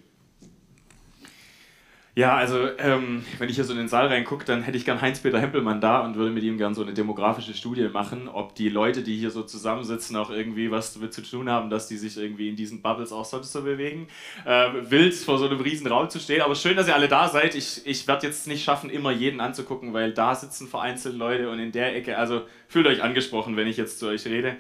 Ja, 2.15 2.37
also 2.37 2.69
ähm, 2.77 3.25
wenn 3.39 3.49
ich 3.49 3.55
hier 3.55 3.65
so 3.65 3.73
in 3.73 3.79
den 3.79 3.89
Saal 3.89 4.09
reingucke, 4.09 4.45
dann 4.45 4.63
hätte 4.63 4.77
ich 4.77 4.85
gern 4.85 5.01
Heinz-Peter 5.01 5.41
Hempelmann 5.41 5.81
da 5.81 6.01
und 6.01 6.15
würde 6.15 6.31
mit 6.31 6.43
ihm 6.43 6.59
gern 6.59 6.75
so 6.75 6.83
eine 6.83 6.93
demografische 6.93 7.55
Studie 7.55 7.89
machen, 7.89 8.29
ob 8.29 8.55
die 8.55 8.69
Leute, 8.69 9.03
die 9.03 9.17
hier 9.17 9.31
so 9.31 9.45
zusammensitzen, 9.45 10.17
auch 10.17 10.29
irgendwie 10.29 10.71
was 10.71 10.93
damit 10.93 11.15
zu 11.15 11.23
tun 11.23 11.49
haben, 11.49 11.71
dass 11.71 11.89
die 11.89 11.97
sich 11.97 12.19
irgendwie 12.19 12.51
in 12.51 12.57
diesen 12.57 12.83
Bubbles 12.83 13.13
auch 13.13 13.25
sonst 13.25 13.53
so 13.53 13.63
bewegen. 13.63 14.09
Ähm, 14.47 14.91
wild 14.91 15.15
vor 15.15 15.39
so 15.39 15.47
einem 15.47 15.61
riesen 15.61 15.87
Raum 15.87 16.11
zu 16.11 16.19
stehen, 16.19 16.43
aber 16.43 16.55
schön, 16.55 16.77
dass 16.77 16.87
ihr 16.87 16.95
alle 16.95 17.09
da 17.09 17.29
seid. 17.29 17.55
Ich, 17.55 17.81
ich 17.87 18.07
werde 18.07 18.27
jetzt 18.27 18.47
nicht 18.47 18.63
schaffen, 18.63 18.91
immer 18.91 19.11
jeden 19.11 19.41
anzugucken, 19.41 19.95
weil 19.95 20.13
da 20.13 20.35
sitzen 20.35 20.69
vereinzelt 20.69 21.17
Leute 21.17 21.49
und 21.49 21.61
in 21.61 21.73
der 21.73 21.97
Ecke, 21.97 22.19
also 22.19 22.43
fühlt 22.69 22.87
euch 22.87 23.03
angesprochen, 23.03 23.57
wenn 23.57 23.69
ich 23.69 23.79
jetzt 23.79 23.99
zu 23.99 24.09
euch 24.09 24.27
rede. 24.27 24.59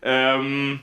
Ähm, 0.00 0.80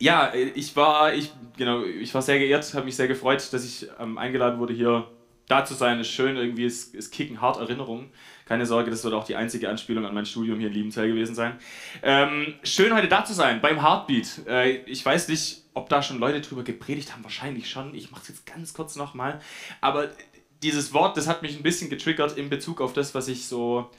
ja, 0.00 0.32
ich 0.34 0.74
war, 0.76 1.12
ich, 1.12 1.30
genau, 1.56 1.84
ich 1.84 2.12
war 2.14 2.22
sehr 2.22 2.38
geehrt, 2.38 2.72
habe 2.74 2.86
mich 2.86 2.96
sehr 2.96 3.06
gefreut, 3.06 3.46
dass 3.52 3.64
ich 3.64 3.86
ähm, 4.00 4.16
eingeladen 4.16 4.58
wurde, 4.58 4.72
hier 4.72 5.06
da 5.46 5.64
zu 5.64 5.74
sein. 5.74 6.00
Ist 6.00 6.08
schön, 6.08 6.36
irgendwie, 6.36 6.64
es, 6.64 6.94
es 6.94 7.10
kicken 7.10 7.40
hart 7.42 7.58
Erinnerungen. 7.58 8.10
Keine 8.46 8.64
Sorge, 8.64 8.90
das 8.90 9.04
wird 9.04 9.12
auch 9.12 9.24
die 9.24 9.36
einzige 9.36 9.68
Anspielung 9.68 10.06
an 10.06 10.14
mein 10.14 10.24
Studium 10.24 10.58
hier 10.58 10.68
in 10.68 10.74
Liebenzell 10.74 11.08
gewesen 11.08 11.34
sein. 11.34 11.58
Ähm, 12.02 12.54
schön, 12.62 12.94
heute 12.94 13.08
da 13.08 13.24
zu 13.24 13.34
sein, 13.34 13.60
beim 13.60 13.82
Heartbeat. 13.82 14.46
Äh, 14.48 14.76
ich 14.86 15.04
weiß 15.04 15.28
nicht, 15.28 15.64
ob 15.74 15.90
da 15.90 16.02
schon 16.02 16.18
Leute 16.18 16.40
drüber 16.40 16.64
gepredigt 16.64 17.12
haben, 17.12 17.22
wahrscheinlich 17.22 17.68
schon. 17.68 17.94
Ich 17.94 18.10
mache 18.10 18.22
es 18.22 18.28
jetzt 18.28 18.46
ganz 18.46 18.72
kurz 18.72 18.96
nochmal. 18.96 19.40
Aber 19.82 20.08
dieses 20.62 20.94
Wort, 20.94 21.18
das 21.18 21.28
hat 21.28 21.42
mich 21.42 21.56
ein 21.56 21.62
bisschen 21.62 21.90
getriggert 21.90 22.38
in 22.38 22.48
Bezug 22.48 22.80
auf 22.80 22.94
das, 22.94 23.14
was 23.14 23.28
ich 23.28 23.46
so, 23.46 23.90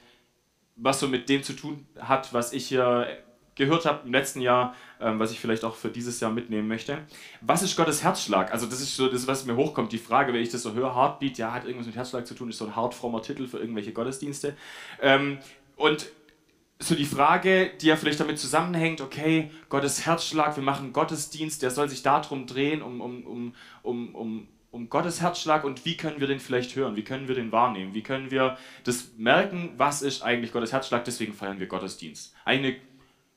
was 0.74 0.98
so 0.98 1.06
mit 1.06 1.28
dem 1.28 1.44
zu 1.44 1.52
tun 1.52 1.86
hat, 2.00 2.34
was 2.34 2.52
ich 2.52 2.66
hier 2.66 3.06
gehört 3.54 3.84
habe 3.84 4.06
im 4.06 4.12
letzten 4.12 4.40
Jahr, 4.40 4.74
ähm, 5.00 5.18
was 5.18 5.32
ich 5.32 5.40
vielleicht 5.40 5.64
auch 5.64 5.74
für 5.74 5.88
dieses 5.88 6.20
Jahr 6.20 6.30
mitnehmen 6.30 6.68
möchte. 6.68 6.98
Was 7.40 7.62
ist 7.62 7.76
Gottes 7.76 8.02
Herzschlag? 8.02 8.52
Also 8.52 8.66
das 8.66 8.80
ist 8.80 8.96
so 8.96 9.08
das, 9.08 9.26
was 9.26 9.44
mir 9.44 9.56
hochkommt. 9.56 9.92
Die 9.92 9.98
Frage, 9.98 10.32
wenn 10.32 10.40
ich 10.40 10.50
das 10.50 10.62
so 10.62 10.72
höre, 10.74 10.94
Heartbeat, 10.94 11.38
ja, 11.38 11.52
hat 11.52 11.64
irgendwas 11.64 11.86
mit 11.86 11.96
Herzschlag 11.96 12.26
zu 12.26 12.34
tun, 12.34 12.48
ist 12.48 12.58
so 12.58 12.66
ein 12.66 12.76
hart 12.76 12.94
frommer 12.94 13.22
Titel 13.22 13.46
für 13.46 13.58
irgendwelche 13.58 13.92
Gottesdienste. 13.92 14.56
Ähm, 15.00 15.38
und 15.76 16.06
so 16.78 16.94
die 16.94 17.04
Frage, 17.04 17.70
die 17.80 17.86
ja 17.86 17.96
vielleicht 17.96 18.20
damit 18.20 18.38
zusammenhängt, 18.38 19.00
okay, 19.00 19.50
Gottes 19.68 20.04
Herzschlag, 20.04 20.56
wir 20.56 20.64
machen 20.64 20.92
Gottesdienst, 20.92 21.62
der 21.62 21.70
soll 21.70 21.88
sich 21.88 22.02
darum 22.02 22.46
drehen, 22.46 22.82
um, 22.82 23.00
um, 23.00 23.24
um, 23.24 23.54
um, 23.82 24.14
um 24.14 24.48
um 24.72 24.88
Gottes 24.88 25.20
Herzschlag 25.20 25.64
und 25.64 25.84
wie 25.84 25.98
können 25.98 26.18
wir 26.18 26.26
den 26.26 26.40
vielleicht 26.40 26.74
hören, 26.74 26.96
wie 26.96 27.04
können 27.04 27.28
wir 27.28 27.34
den 27.34 27.52
wahrnehmen, 27.52 27.92
wie 27.92 28.02
können 28.02 28.30
wir 28.30 28.56
das 28.84 29.12
merken, 29.18 29.74
was 29.76 30.00
ist 30.00 30.22
eigentlich 30.22 30.50
Gottes 30.50 30.72
Herzschlag, 30.72 31.04
deswegen 31.04 31.34
feiern 31.34 31.60
wir 31.60 31.66
Gottesdienst. 31.66 32.34
Eine, 32.46 32.76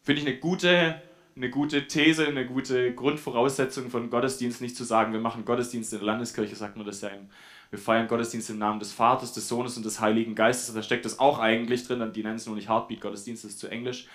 finde 0.06 0.22
ich, 0.22 0.28
eine 0.28 0.38
gute, 0.38 1.02
eine 1.36 1.50
gute 1.50 1.88
These, 1.88 2.26
eine 2.26 2.46
gute 2.46 2.96
Grundvoraussetzung 2.96 3.90
von 3.90 4.10
Gottesdienst, 4.10 4.62
nicht 4.62 4.78
zu 4.78 4.86
sagen, 4.86 5.12
wir 5.12 5.20
machen 5.20 5.44
Gottesdienst 5.44 5.92
in 5.92 6.00
der 6.00 6.06
Landeskirche, 6.06 6.56
sagt 6.56 6.78
man 6.78 6.86
das 6.86 7.02
ja 7.02 7.10
im, 7.10 7.30
wir 7.72 7.80
feiern 7.80 8.08
Gottesdienst 8.08 8.50
im 8.50 8.58
Namen 8.58 8.80
des 8.80 8.94
Vaters, 8.94 9.34
des 9.34 9.50
Sohnes 9.50 9.76
und 9.76 9.86
des 9.86 10.00
Heiligen 10.00 10.36
Geistes, 10.36 10.74
da 10.74 10.82
steckt 10.82 11.04
das 11.04 11.20
auch 11.20 11.40
eigentlich 11.40 11.86
drin, 11.86 12.14
die 12.14 12.24
nennen 12.24 12.38
es 12.38 12.46
nur 12.46 12.56
nicht 12.56 12.70
Heartbeat 12.70 13.02
Gottesdienst, 13.02 13.44
ist 13.44 13.60
zu 13.60 13.68
Englisch, 13.68 14.08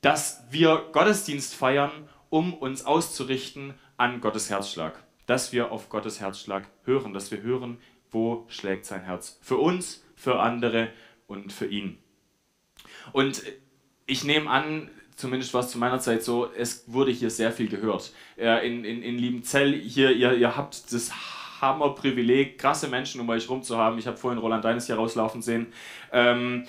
dass 0.00 0.42
wir 0.50 0.88
Gottesdienst 0.90 1.54
feiern, 1.54 2.08
um 2.30 2.54
uns 2.54 2.84
auszurichten 2.84 3.74
an 3.96 4.20
Gottes 4.20 4.50
Herzschlag 4.50 4.98
dass 5.30 5.52
wir 5.52 5.70
auf 5.70 5.90
Gottes 5.90 6.18
Herzschlag 6.18 6.66
hören, 6.82 7.14
dass 7.14 7.30
wir 7.30 7.40
hören, 7.40 7.78
wo 8.10 8.46
schlägt 8.48 8.84
sein 8.84 9.04
Herz. 9.04 9.38
Für 9.40 9.58
uns, 9.58 10.04
für 10.16 10.40
andere 10.40 10.88
und 11.28 11.52
für 11.52 11.66
ihn. 11.66 11.98
Und 13.12 13.40
ich 14.10 14.24
nehme 14.24 14.50
an, 14.50 14.90
zumindest 15.16 15.54
war 15.54 15.62
es 15.62 15.70
zu 15.70 15.78
meiner 15.78 16.00
Zeit 16.00 16.22
so, 16.22 16.50
es 16.56 16.84
wurde 16.86 17.12
hier 17.12 17.30
sehr 17.30 17.52
viel 17.52 17.68
gehört. 17.68 18.12
In, 18.36 18.84
in, 18.84 19.02
in 19.02 19.18
Liebenzell, 19.18 19.72
hier, 19.72 20.10
ihr, 20.12 20.34
ihr 20.34 20.56
habt 20.56 20.92
das 20.92 21.10
Hammerprivileg, 21.60 22.58
krasse 22.58 22.88
Menschen 22.88 23.20
um 23.20 23.28
euch 23.28 23.48
rum 23.48 23.62
zu 23.62 23.76
haben. 23.76 23.98
Ich 23.98 24.06
habe 24.06 24.16
vorhin 24.16 24.38
Roland 24.38 24.64
Deines 24.64 24.86
hier 24.86 24.96
rauslaufen 24.96 25.42
sehen, 25.42 25.72
ähm, 26.10 26.66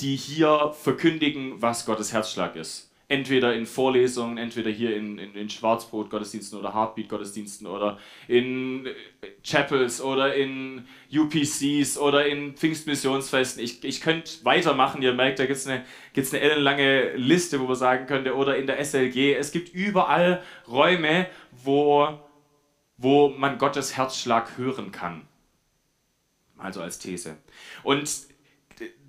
die 0.00 0.16
hier 0.16 0.72
verkündigen, 0.78 1.62
was 1.62 1.86
Gottes 1.86 2.12
Herzschlag 2.12 2.56
ist 2.56 2.85
entweder 3.08 3.54
in 3.54 3.66
Vorlesungen, 3.66 4.36
entweder 4.36 4.70
hier 4.70 4.96
in, 4.96 5.18
in, 5.18 5.34
in 5.34 5.48
Schwarzbrot-Gottesdiensten 5.48 6.58
oder 6.58 6.74
Heartbeat-Gottesdiensten 6.74 7.66
oder 7.66 7.98
in 8.26 8.86
äh, 8.86 8.92
Chapels 9.44 10.00
oder 10.00 10.34
in 10.34 10.86
UPCs 11.12 11.98
oder 11.98 12.26
in 12.26 12.56
Pfingstmissionsfesten. 12.56 13.62
Ich, 13.62 13.84
ich 13.84 14.00
könnte 14.00 14.32
weitermachen, 14.44 15.02
ihr 15.02 15.14
merkt, 15.14 15.38
da 15.38 15.46
gibt 15.46 15.58
es 15.58 15.66
eine, 15.66 15.84
gibt's 16.14 16.34
eine 16.34 16.42
ellenlange 16.42 17.14
Liste, 17.14 17.60
wo 17.60 17.64
man 17.64 17.76
sagen 17.76 18.06
könnte, 18.06 18.34
oder 18.34 18.56
in 18.56 18.66
der 18.66 18.84
SLG. 18.84 19.34
Es 19.34 19.52
gibt 19.52 19.72
überall 19.72 20.42
Räume, 20.66 21.28
wo, 21.52 22.18
wo 22.96 23.28
man 23.28 23.58
Gottes 23.58 23.96
Herzschlag 23.96 24.58
hören 24.58 24.90
kann. 24.90 25.28
Also 26.58 26.82
als 26.82 26.98
These. 26.98 27.36
Und 27.84 28.35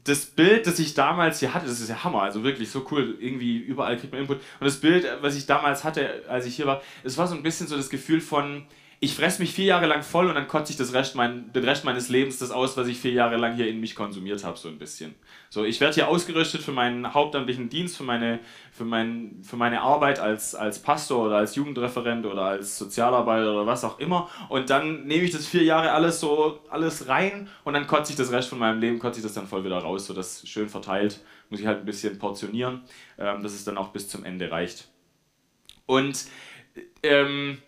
das 0.07 0.25
Bild, 0.25 0.65
das 0.67 0.79
ich 0.79 0.93
damals 0.93 1.39
hier 1.39 1.53
hatte, 1.53 1.65
das 1.65 1.81
ist 1.81 1.89
ja 1.89 2.03
Hammer, 2.03 2.21
also 2.21 2.43
wirklich 2.43 2.71
so 2.71 2.85
cool, 2.91 3.17
irgendwie 3.19 3.57
überall 3.57 3.97
kriegt 3.97 4.13
man 4.13 4.21
Input. 4.21 4.37
Und 4.37 4.65
das 4.65 4.77
Bild, 4.77 5.05
was 5.21 5.35
ich 5.35 5.45
damals 5.45 5.83
hatte, 5.83 6.23
als 6.29 6.45
ich 6.45 6.55
hier 6.55 6.65
war, 6.65 6.81
es 7.03 7.17
war 7.17 7.27
so 7.27 7.35
ein 7.35 7.43
bisschen 7.43 7.67
so 7.67 7.75
das 7.75 7.89
Gefühl 7.89 8.21
von, 8.21 8.65
ich 8.99 9.13
fresse 9.13 9.41
mich 9.41 9.53
vier 9.53 9.65
Jahre 9.65 9.85
lang 9.85 10.01
voll 10.01 10.27
und 10.27 10.33
dann 10.33 10.47
kotze 10.47 10.71
ich 10.71 10.77
das 10.77 10.91
Rest 10.91 11.15
mein, 11.15 11.53
den 11.53 11.63
Rest 11.63 11.85
meines 11.85 12.09
Lebens 12.09 12.39
das 12.39 12.49
aus, 12.49 12.77
was 12.77 12.87
ich 12.87 12.97
vier 12.97 13.11
Jahre 13.11 13.37
lang 13.37 13.55
hier 13.55 13.67
in 13.67 13.79
mich 13.79 13.93
konsumiert 13.93 14.43
habe, 14.43 14.57
so 14.57 14.69
ein 14.69 14.79
bisschen. 14.79 15.13
So, 15.51 15.65
ich 15.65 15.79
werde 15.79 15.93
hier 15.93 16.07
ausgerüstet 16.07 16.61
für 16.61 16.71
meinen 16.71 17.13
hauptamtlichen 17.13 17.69
Dienst, 17.69 17.95
für 17.95 18.03
meine, 18.03 18.39
für 18.71 18.85
mein, 18.85 19.39
für 19.43 19.55
meine 19.55 19.81
Arbeit 19.81 20.19
als, 20.19 20.55
als 20.55 20.79
Pastor 20.81 21.27
oder 21.27 21.37
als 21.37 21.55
Jugendreferent 21.55 22.25
oder 22.25 22.41
als 22.41 22.79
Sozialarbeiter 22.79 23.51
oder 23.51 23.67
was 23.67 23.83
auch 23.83 23.99
immer. 23.99 24.29
Und 24.49 24.71
dann 24.71 25.05
nehme 25.05 25.23
ich 25.23 25.31
das 25.31 25.45
vier 25.45 25.63
Jahre 25.63 25.91
alles 25.91 26.19
so 26.19 26.61
alles 26.69 27.07
rein 27.07 27.49
und 27.65 27.73
dann 27.73 27.85
kotze 27.85 28.11
ich 28.13 28.17
das 28.17 28.31
Rest 28.31 28.49
von 28.49 28.57
meinem 28.57 28.79
Leben, 28.79 28.97
kotze 28.97 29.19
ich 29.19 29.23
das 29.23 29.33
dann 29.33 29.45
voll 29.45 29.63
wieder 29.63 29.77
raus, 29.77 30.07
so 30.07 30.15
das 30.15 30.47
schön 30.47 30.69
verteilt. 30.69 31.21
Muss 31.51 31.59
ich 31.59 31.67
halt 31.67 31.79
ein 31.79 31.85
bisschen 31.85 32.17
portionieren, 32.17 32.81
ähm, 33.19 33.43
dass 33.43 33.53
es 33.53 33.63
dann 33.63 33.77
auch 33.77 33.89
bis 33.89 34.09
zum 34.09 34.25
Ende 34.25 34.49
reicht. 34.49 34.89
Und 35.85 36.25
ähm, 37.03 37.59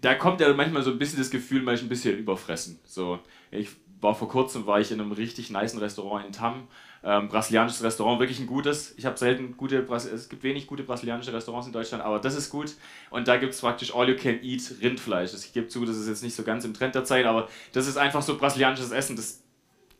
da 0.00 0.14
kommt 0.14 0.40
ja 0.40 0.52
manchmal 0.54 0.82
so 0.82 0.90
ein 0.90 0.98
bisschen 0.98 1.18
das 1.18 1.30
Gefühl, 1.30 1.62
man 1.62 1.74
ist 1.74 1.82
ein 1.82 1.88
bisschen 1.88 2.18
überfressen. 2.18 2.78
So, 2.84 3.18
ich 3.50 3.68
war 4.00 4.14
vor 4.14 4.28
kurzem 4.28 4.66
war 4.66 4.80
ich 4.80 4.90
in 4.92 5.00
einem 5.00 5.12
richtig 5.12 5.50
niceen 5.50 5.78
Restaurant 5.78 6.24
in 6.24 6.32
Tam, 6.32 6.68
ähm, 7.02 7.28
brasilianisches 7.28 7.82
Restaurant, 7.82 8.18
wirklich 8.18 8.40
ein 8.40 8.46
gutes. 8.46 8.94
Ich 8.96 9.06
habe 9.06 9.18
selten 9.18 9.56
gute, 9.56 9.86
es 9.90 10.28
gibt 10.28 10.42
wenig 10.42 10.66
gute 10.66 10.82
brasilianische 10.82 11.32
Restaurants 11.32 11.66
in 11.66 11.72
Deutschland, 11.72 12.02
aber 12.02 12.18
das 12.18 12.34
ist 12.34 12.50
gut. 12.50 12.74
Und 13.10 13.28
da 13.28 13.36
gibt 13.36 13.54
es 13.54 13.60
praktisch 13.60 13.94
All 13.94 14.08
You 14.08 14.16
Can 14.16 14.42
Eat 14.42 14.62
Rindfleisch. 14.80 15.34
Ich 15.34 15.52
gebe 15.52 15.68
zu, 15.68 15.84
das 15.84 15.96
ist 15.96 16.08
jetzt 16.08 16.22
nicht 16.22 16.34
so 16.34 16.42
ganz 16.42 16.64
im 16.64 16.74
Trend 16.74 16.94
der 16.94 17.04
Zeit, 17.04 17.26
aber 17.26 17.48
das 17.72 17.86
ist 17.86 17.96
einfach 17.96 18.22
so 18.22 18.36
brasilianisches 18.36 18.90
Essen. 18.90 19.16
Das 19.16 19.42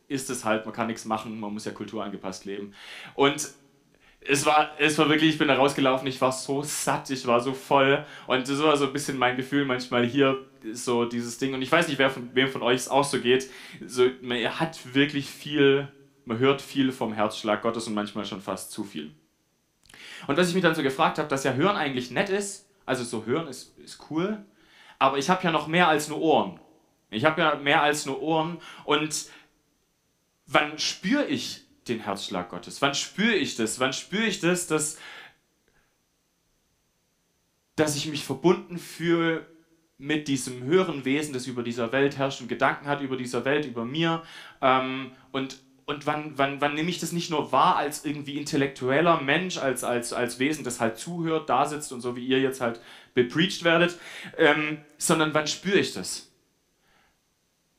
ist 0.09 0.29
es 0.31 0.45
halt, 0.45 0.65
man 0.65 0.75
kann 0.75 0.89
nichts 0.89 1.05
machen, 1.05 1.39
man 1.39 1.53
muss 1.53 1.65
ja 1.65 1.73
kulturangepasst 1.73 2.45
leben. 2.45 2.73
Und 3.15 3.51
es 4.21 4.45
war, 4.45 4.73
es 4.79 4.99
war 4.99 5.09
wirklich, 5.09 5.31
ich 5.31 5.39
bin 5.39 5.49
da 5.49 5.55
rausgelaufen, 5.55 6.07
ich 6.07 6.21
war 6.21 6.31
so 6.33 6.63
satt, 6.63 7.09
ich 7.11 7.27
war 7.27 7.41
so 7.41 7.55
voll. 7.55 8.05
Und 8.27 8.49
das 8.49 8.63
war 8.63 8.77
so 8.77 8.87
ein 8.87 8.93
bisschen 8.93 9.19
mein 9.19 9.37
Gefühl 9.37 9.65
manchmal 9.65 10.05
hier, 10.05 10.45
so 10.73 11.07
dieses 11.07 11.39
Ding. 11.39 11.55
Und 11.55 11.63
ich 11.63 11.73
weiß 11.73 11.89
nicht, 11.89 11.99
wer 11.99 12.11
von, 12.11 12.35
wem 12.35 12.49
von 12.49 12.63
euch 12.63 12.77
es 12.77 12.89
auch 12.89 13.05
so 13.05 13.19
geht. 13.19 13.49
So, 13.87 14.09
man 14.21 14.39
hat 14.61 14.95
wirklich 14.95 15.27
viel, 15.27 15.89
man 16.27 16.39
hört 16.39 16.61
viel 16.61 16.93
vom 16.93 17.15
Herzschlag 17.15 17.63
Gottes 17.63 17.87
und 17.87 17.95
manchmal 17.95 18.27
schon 18.27 18.43
fast 18.43 18.73
zu 18.73 18.85
viel. 18.85 19.11
Und 20.27 20.37
was 20.37 20.49
ich 20.49 20.55
mich 20.55 20.63
dann 20.63 20.75
so 20.75 20.83
gefragt 20.83 21.19
habe, 21.19 21.29
dass 21.29 21.45
ja 21.45 21.55
Hören 21.55 21.77
eigentlich 21.77 22.11
nett 22.11 22.29
ist, 22.29 22.69
also 22.85 23.05
so 23.05 23.25
Hören 23.25 23.49
ist, 23.49 23.79
ist 23.79 23.99
cool, 24.11 24.45
aber 24.99 25.17
ich 25.17 25.31
habe 25.31 25.43
ja 25.43 25.51
noch 25.51 25.67
mehr 25.67 25.89
als 25.89 26.09
nur 26.09 26.21
Ohren. 26.21 26.61
Ich 27.11 27.25
habe 27.25 27.41
ja 27.41 27.55
mehr 27.57 27.83
als 27.83 28.05
nur 28.05 28.21
Ohren 28.21 28.59
und 28.85 29.27
wann 30.47 30.79
spüre 30.79 31.27
ich 31.27 31.65
den 31.89 32.01
Herzschlag 32.01 32.51
Gottes? 32.51 32.81
Wann 32.83 32.95
spüre 32.95 33.35
ich 33.35 33.57
das? 33.57 33.81
Wann 33.81 33.93
spüre 33.93 34.25
ich 34.25 34.41
das, 34.41 34.67
dass, 34.67 34.99
dass 37.77 37.97
ich 37.97 38.07
mich 38.07 38.25
verbunden 38.25 38.79
fühle 38.79 39.47
mit 39.99 40.29
diesem 40.29 40.63
höheren 40.63 41.05
Wesen, 41.05 41.35
das 41.35 41.47
über 41.47 41.63
dieser 41.63 41.93
Welt 41.93 42.17
herrscht 42.17 42.41
und 42.41 42.49
Gedanken 42.49 42.87
hat 42.87 43.01
über 43.03 43.17
dieser 43.17 43.45
Welt, 43.45 43.67
über 43.67 43.85
mir? 43.85 44.23
Ähm, 44.61 45.13
und 45.33 45.59
und 45.91 46.07
wann, 46.07 46.39
wann, 46.39 46.61
wann 46.61 46.75
nehme 46.75 46.89
ich 46.89 47.01
das 47.01 47.11
nicht 47.11 47.31
nur 47.31 47.51
wahr 47.51 47.75
als 47.75 48.05
irgendwie 48.05 48.39
intellektueller 48.39 49.21
Mensch, 49.23 49.59
als, 49.59 49.83
als, 49.83 50.13
als 50.13 50.39
Wesen, 50.39 50.63
das 50.63 50.79
halt 50.79 50.99
zuhört, 50.99 51.51
da 51.51 51.67
sitzt 51.67 51.93
und 51.93 52.01
so 52.01 52.15
wie 52.15 52.25
ihr 52.25 52.41
jetzt 52.41 52.61
halt 52.61 52.81
bepreached 53.13 53.65
werdet, 53.65 53.99
ähm, 54.39 54.79
sondern 54.99 55.35
wann 55.35 55.49
spüre 55.49 55.79
ich 55.79 55.93
das? 55.93 56.30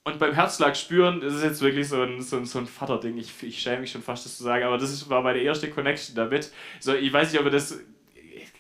Und 0.03 0.17
beim 0.17 0.33
Herzschlag 0.33 0.75
spüren, 0.75 1.21
das 1.21 1.35
ist 1.35 1.43
jetzt 1.43 1.61
wirklich 1.61 1.87
so 1.87 2.01
ein, 2.01 2.21
so 2.21 2.37
ein, 2.37 2.45
so 2.45 2.57
ein 2.57 2.65
Vaterding. 2.65 3.17
Ich, 3.17 3.31
ich 3.43 3.59
schäme 3.59 3.81
mich 3.81 3.91
schon 3.91 4.01
fast, 4.01 4.25
das 4.25 4.35
zu 4.35 4.43
sagen, 4.43 4.63
aber 4.63 4.79
das 4.79 5.09
war 5.09 5.21
meine 5.21 5.39
erste 5.39 5.69
Connection 5.69 6.15
damit. 6.15 6.51
So, 6.79 6.95
ich 6.95 7.13
weiß 7.13 7.31
nicht, 7.31 7.39
ob 7.39 7.45
ihr 7.45 7.51
das. 7.51 7.79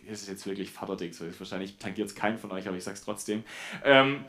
Das 0.07 0.21
ist 0.21 0.27
jetzt 0.27 0.45
wirklich 0.45 0.69
Vaterding, 0.69 1.13
so 1.13 1.25
wahrscheinlich 1.39 1.77
tangiert 1.77 2.09
es 2.09 2.15
keinen 2.15 2.37
von 2.37 2.51
euch, 2.51 2.67
aber 2.67 2.75
ich 2.75 2.83
sag's 2.83 3.01
trotzdem. 3.01 3.43
Ähm, 3.83 4.25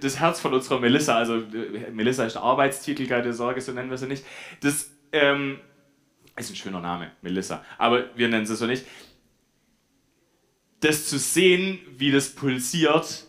das 0.00 0.20
Herz 0.20 0.40
von 0.40 0.52
unserer 0.52 0.78
Melissa, 0.78 1.16
also 1.16 1.42
Melissa 1.90 2.26
ist 2.26 2.34
der 2.34 2.42
Arbeitstitel, 2.42 3.06
keine 3.06 3.32
Sorge, 3.32 3.60
so 3.60 3.72
nennen 3.72 3.90
wir 3.90 3.98
sie 3.98 4.06
nicht. 4.06 4.24
Das 4.60 4.90
ähm, 5.12 5.58
ist 6.36 6.50
ein 6.50 6.56
schöner 6.56 6.80
Name, 6.80 7.12
Melissa, 7.22 7.64
aber 7.78 8.14
wir 8.14 8.28
nennen 8.28 8.46
sie 8.46 8.54
so 8.54 8.66
nicht. 8.66 8.84
Das 10.80 11.08
zu 11.08 11.18
sehen, 11.18 11.80
wie 11.96 12.12
das 12.12 12.34
pulsiert, 12.34 13.26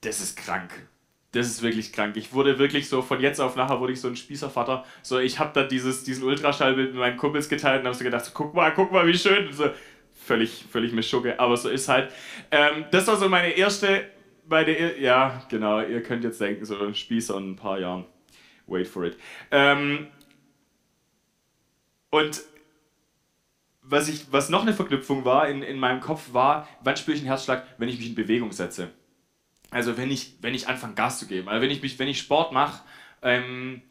das 0.00 0.20
ist 0.20 0.36
krank 0.36 0.88
das 1.34 1.48
ist 1.48 1.62
wirklich 1.62 1.92
krank. 1.92 2.16
Ich 2.16 2.32
wurde 2.32 2.58
wirklich 2.58 2.88
so, 2.88 3.02
von 3.02 3.20
jetzt 3.20 3.40
auf 3.40 3.56
nachher 3.56 3.80
wurde 3.80 3.92
ich 3.92 4.00
so 4.00 4.08
ein 4.08 4.16
Spießervater. 4.16 4.84
So, 5.02 5.18
ich 5.18 5.38
habe 5.38 5.52
dann 5.52 5.68
dieses, 5.68 6.04
diesen 6.04 6.24
Ultraschallbild 6.24 6.92
mit 6.92 7.00
meinen 7.00 7.16
Kumpels 7.16 7.48
geteilt 7.48 7.80
und 7.80 7.86
habe 7.86 7.96
so 7.96 8.04
gedacht, 8.04 8.24
so, 8.24 8.30
guck 8.32 8.54
mal, 8.54 8.72
guck 8.72 8.92
mal, 8.92 9.06
wie 9.06 9.18
schön. 9.18 9.52
So, 9.52 9.70
völlig, 10.12 10.64
völlig 10.70 10.92
Mischugge, 10.92 11.38
aber 11.40 11.56
so 11.56 11.68
ist 11.68 11.88
halt. 11.88 12.12
Ähm, 12.50 12.84
das 12.92 13.06
war 13.08 13.16
so 13.16 13.28
meine 13.28 13.50
erste, 13.50 14.06
meine, 14.46 14.98
ja, 15.00 15.42
genau, 15.48 15.80
ihr 15.80 16.02
könnt 16.02 16.24
jetzt 16.24 16.40
denken, 16.40 16.64
so 16.64 16.92
Spießer 16.92 17.36
in 17.36 17.52
ein 17.52 17.56
paar 17.56 17.80
Jahren. 17.80 18.04
Wait 18.66 18.86
for 18.86 19.04
it. 19.04 19.16
Ähm, 19.50 20.06
und 22.10 22.42
was, 23.82 24.08
ich, 24.08 24.32
was 24.32 24.48
noch 24.48 24.62
eine 24.62 24.72
Verknüpfung 24.72 25.24
war 25.24 25.48
in, 25.48 25.62
in 25.62 25.78
meinem 25.78 26.00
Kopf 26.00 26.32
war, 26.32 26.68
wann 26.82 26.96
spüre 26.96 27.16
ich 27.16 27.22
einen 27.22 27.28
Herzschlag, 27.28 27.66
wenn 27.76 27.88
ich 27.88 27.98
mich 27.98 28.08
in 28.08 28.14
Bewegung 28.14 28.52
setze. 28.52 28.90
Also 29.74 29.96
wenn 29.96 30.08
ich, 30.08 30.36
wenn 30.40 30.54
ich 30.54 30.68
anfange 30.68 30.94
Gas 30.94 31.18
zu 31.18 31.26
geben, 31.26 31.48
also 31.48 31.60
wenn 31.60 31.70
ich, 31.72 31.82
mich, 31.82 31.98
wenn 31.98 32.06
ich 32.06 32.20
Sport 32.20 32.52
mache, 32.52 32.84
ähm, 33.22 33.82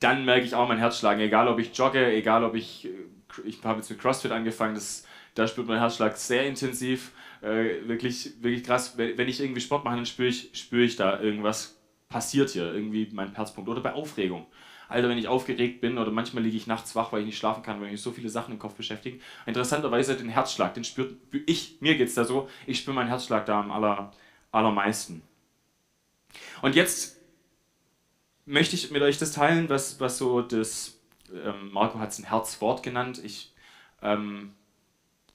dann 0.00 0.24
merke 0.24 0.44
ich 0.44 0.56
auch 0.56 0.66
mein 0.66 0.78
Herzschlag. 0.78 1.20
Egal 1.20 1.46
ob 1.46 1.60
ich 1.60 1.72
jogge, 1.72 2.04
egal 2.12 2.42
ob 2.42 2.56
ich, 2.56 2.86
äh, 2.86 2.88
ich 3.44 3.62
habe 3.62 3.78
jetzt 3.78 3.88
mit 3.88 4.00
CrossFit 4.00 4.32
angefangen, 4.32 4.74
das, 4.74 5.06
da 5.36 5.46
spürt 5.46 5.68
mein 5.68 5.78
Herzschlag 5.78 6.16
sehr 6.16 6.48
intensiv, 6.48 7.12
äh, 7.42 7.86
wirklich, 7.86 8.42
wirklich 8.42 8.64
krass. 8.64 8.98
Wenn, 8.98 9.28
ich 9.28 9.40
irgendwie 9.40 9.60
Sport 9.60 9.84
mache, 9.84 9.94
dann 9.94 10.06
spüre 10.06 10.26
ich, 10.26 10.50
spüre 10.54 10.82
ich 10.82 10.96
da 10.96 11.20
irgendwas 11.20 11.80
passiert 12.08 12.50
hier, 12.50 12.74
irgendwie 12.74 13.08
mein 13.12 13.32
Herzpunkt. 13.32 13.70
Oder 13.70 13.82
bei 13.82 13.92
Aufregung. 13.92 14.48
Alter, 14.88 15.08
wenn 15.08 15.18
ich 15.18 15.28
aufgeregt 15.28 15.80
bin 15.80 15.96
oder 15.96 16.10
manchmal 16.10 16.42
liege 16.42 16.56
ich 16.56 16.66
nachts 16.66 16.96
wach, 16.96 17.12
weil 17.12 17.20
ich 17.20 17.26
nicht 17.26 17.38
schlafen 17.38 17.62
kann, 17.62 17.80
weil 17.80 17.92
mich 17.92 18.02
so 18.02 18.10
viele 18.10 18.28
Sachen 18.28 18.54
im 18.54 18.58
Kopf 18.58 18.74
beschäftigen. 18.74 19.20
Interessanterweise 19.46 20.16
den 20.16 20.28
Herzschlag, 20.28 20.74
den 20.74 20.82
spürt 20.82 21.14
ich, 21.46 21.80
mir 21.80 21.96
geht 21.96 22.08
es 22.08 22.14
da 22.14 22.24
so, 22.24 22.48
ich 22.66 22.80
spüre 22.80 22.96
meinen 22.96 23.06
Herzschlag 23.06 23.46
da 23.46 23.60
am 23.60 23.70
aller, 23.70 24.10
allermeisten. 24.52 25.22
Und 26.62 26.74
jetzt 26.76 27.18
möchte 28.46 28.76
ich 28.76 28.90
mit 28.90 29.02
euch 29.02 29.18
das 29.18 29.32
teilen, 29.32 29.68
was, 29.68 30.00
was 30.00 30.18
so 30.18 30.42
das, 30.42 30.98
ähm, 31.32 31.72
Marco 31.72 31.98
hat 31.98 32.10
es 32.10 32.18
ein 32.18 32.24
Herzwort 32.24 32.82
genannt. 32.82 33.20
Ich 33.22 33.54
ähm, 34.02 34.54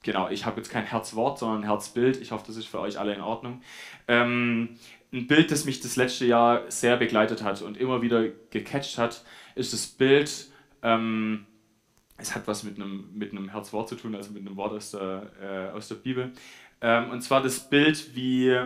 genau, 0.02 0.28
ich 0.28 0.46
habe 0.46 0.58
jetzt 0.58 0.70
kein 0.70 0.84
Herzwort, 0.84 1.38
sondern 1.38 1.60
ein 1.60 1.68
Herzbild. 1.68 2.20
Ich 2.20 2.30
hoffe, 2.30 2.44
das 2.46 2.56
ist 2.56 2.66
für 2.66 2.80
euch 2.80 2.98
alle 2.98 3.14
in 3.14 3.20
Ordnung. 3.20 3.62
Ähm, 4.08 4.78
ein 5.12 5.26
Bild, 5.26 5.50
das 5.50 5.64
mich 5.64 5.80
das 5.80 5.96
letzte 5.96 6.26
Jahr 6.26 6.70
sehr 6.70 6.96
begleitet 6.96 7.42
hat 7.42 7.62
und 7.62 7.76
immer 7.76 8.02
wieder 8.02 8.28
gecatcht 8.50 8.98
hat, 8.98 9.24
ist 9.54 9.72
das 9.72 9.86
Bild, 9.86 10.50
ähm, 10.82 11.46
es 12.18 12.34
hat 12.34 12.46
was 12.46 12.62
mit 12.62 12.76
einem, 12.76 13.10
mit 13.14 13.32
einem 13.32 13.50
Herzwort 13.50 13.88
zu 13.88 13.96
tun, 13.96 14.14
also 14.14 14.32
mit 14.32 14.46
einem 14.46 14.56
Wort 14.56 14.72
aus 14.72 14.92
der, 14.92 15.30
äh, 15.40 15.76
aus 15.76 15.88
der 15.88 15.96
Bibel. 15.96 16.32
Ähm, 16.80 17.10
und 17.10 17.20
zwar 17.22 17.42
das 17.42 17.68
Bild, 17.68 18.14
wie, 18.14 18.56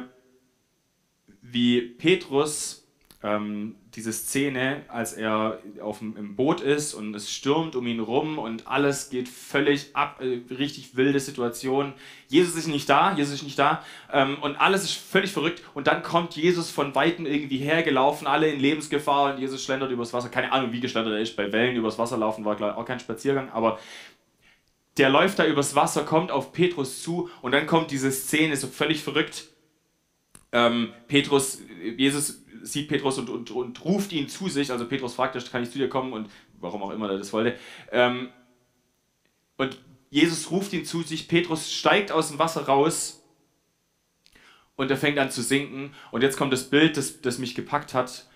wie 1.42 1.80
Petrus 1.80 2.80
ähm, 3.23 3.76
diese 3.94 4.12
Szene, 4.12 4.82
als 4.88 5.12
er 5.12 5.59
auf 5.82 5.99
dem, 5.99 6.16
im 6.16 6.37
Boot 6.37 6.61
ist 6.61 6.94
und 6.94 7.14
es 7.14 7.30
stürmt 7.30 7.76
um 7.76 7.87
ihn 7.87 8.00
rum 8.00 8.38
und 8.38 8.66
alles 8.66 9.11
geht 9.11 9.28
völlig 9.28 9.94
ab, 9.94 10.23
äh, 10.23 10.40
richtig 10.54 10.97
wilde 10.97 11.20
Situation. 11.20 11.92
Jesus 12.28 12.56
ist 12.56 12.68
nicht 12.68 12.88
da, 12.88 13.14
Jesus 13.14 13.35
ist 13.35 13.42
nicht 13.42 13.59
da 13.59 13.85
ähm, 14.12 14.38
und 14.40 14.56
alles 14.56 14.85
ist 14.85 14.94
völlig 14.94 15.32
verrückt 15.32 15.62
und 15.75 15.87
dann 15.87 16.02
kommt 16.02 16.35
Jesus 16.37 16.70
von 16.70 16.94
Weitem 16.94 17.26
irgendwie 17.26 17.59
hergelaufen, 17.59 18.26
alle 18.26 18.49
in 18.49 18.61
Lebensgefahr 18.61 19.35
und 19.35 19.40
Jesus 19.40 19.62
schlendert 19.62 19.90
übers 19.90 20.12
Wasser. 20.12 20.30
Keine 20.30 20.52
Ahnung, 20.52 20.73
wie 20.73 20.80
geschlendert 20.80 21.14
er 21.14 21.20
ist, 21.20 21.37
bei 21.37 21.52
Wellen 21.52 21.76
übers 21.76 21.99
Wasser 21.99 22.16
laufen 22.16 22.44
war 22.44 22.56
klar 22.56 22.78
auch 22.78 22.87
kein 22.87 23.00
Spaziergang, 23.00 23.50
aber 23.50 23.78
der 24.97 25.11
läuft 25.11 25.38
da 25.38 25.47
übers 25.47 25.75
Wasser, 25.75 26.04
kommt 26.04 26.30
auf 26.30 26.52
Petrus 26.52 27.02
zu 27.02 27.28
und 27.42 27.52
dann 27.52 27.66
kommt 27.66 27.90
diese 27.90 28.11
Szene, 28.11 28.56
so 28.56 28.66
völlig 28.66 29.02
verrückt. 29.02 29.50
Ähm, 30.52 30.92
Petrus, 31.07 31.61
Jesus 31.97 32.45
sieht 32.62 32.88
Petrus 32.88 33.19
und, 33.19 33.30
und, 33.30 33.50
und 33.50 33.85
ruft 33.85 34.12
ihn 34.12 34.28
zu 34.28 34.49
sich. 34.49 34.71
Also 34.71 34.87
Petrus 34.87 35.14
fragt, 35.14 35.50
kann 35.50 35.62
ich 35.62 35.71
zu 35.71 35.78
dir 35.78 35.88
kommen? 35.88 36.12
Und 36.12 36.30
warum 36.61 36.83
auch 36.83 36.90
immer 36.90 37.11
er 37.11 37.19
das 37.19 37.33
wollte. 37.33 37.59
Ähm, 37.90 38.28
und 39.57 39.78
Jesus 40.11 40.50
ruft 40.50 40.73
ihn 40.73 40.85
zu 40.85 41.02
sich. 41.02 41.28
Petrus 41.28 41.73
steigt 41.73 42.12
aus 42.12 42.28
dem 42.28 42.38
Wasser 42.38 42.66
raus 42.66 43.25
und 44.76 44.90
er 44.90 44.97
fängt 44.97 45.19
an 45.19 45.30
zu 45.30 45.42
sinken. 45.42 45.95
Und 46.11 46.23
jetzt 46.23 46.37
kommt 46.37 46.52
das 46.52 46.69
Bild, 46.69 46.97
das, 46.97 47.21
das 47.21 47.38
mich 47.38 47.54
gepackt 47.54 47.95
hat. 47.95 48.26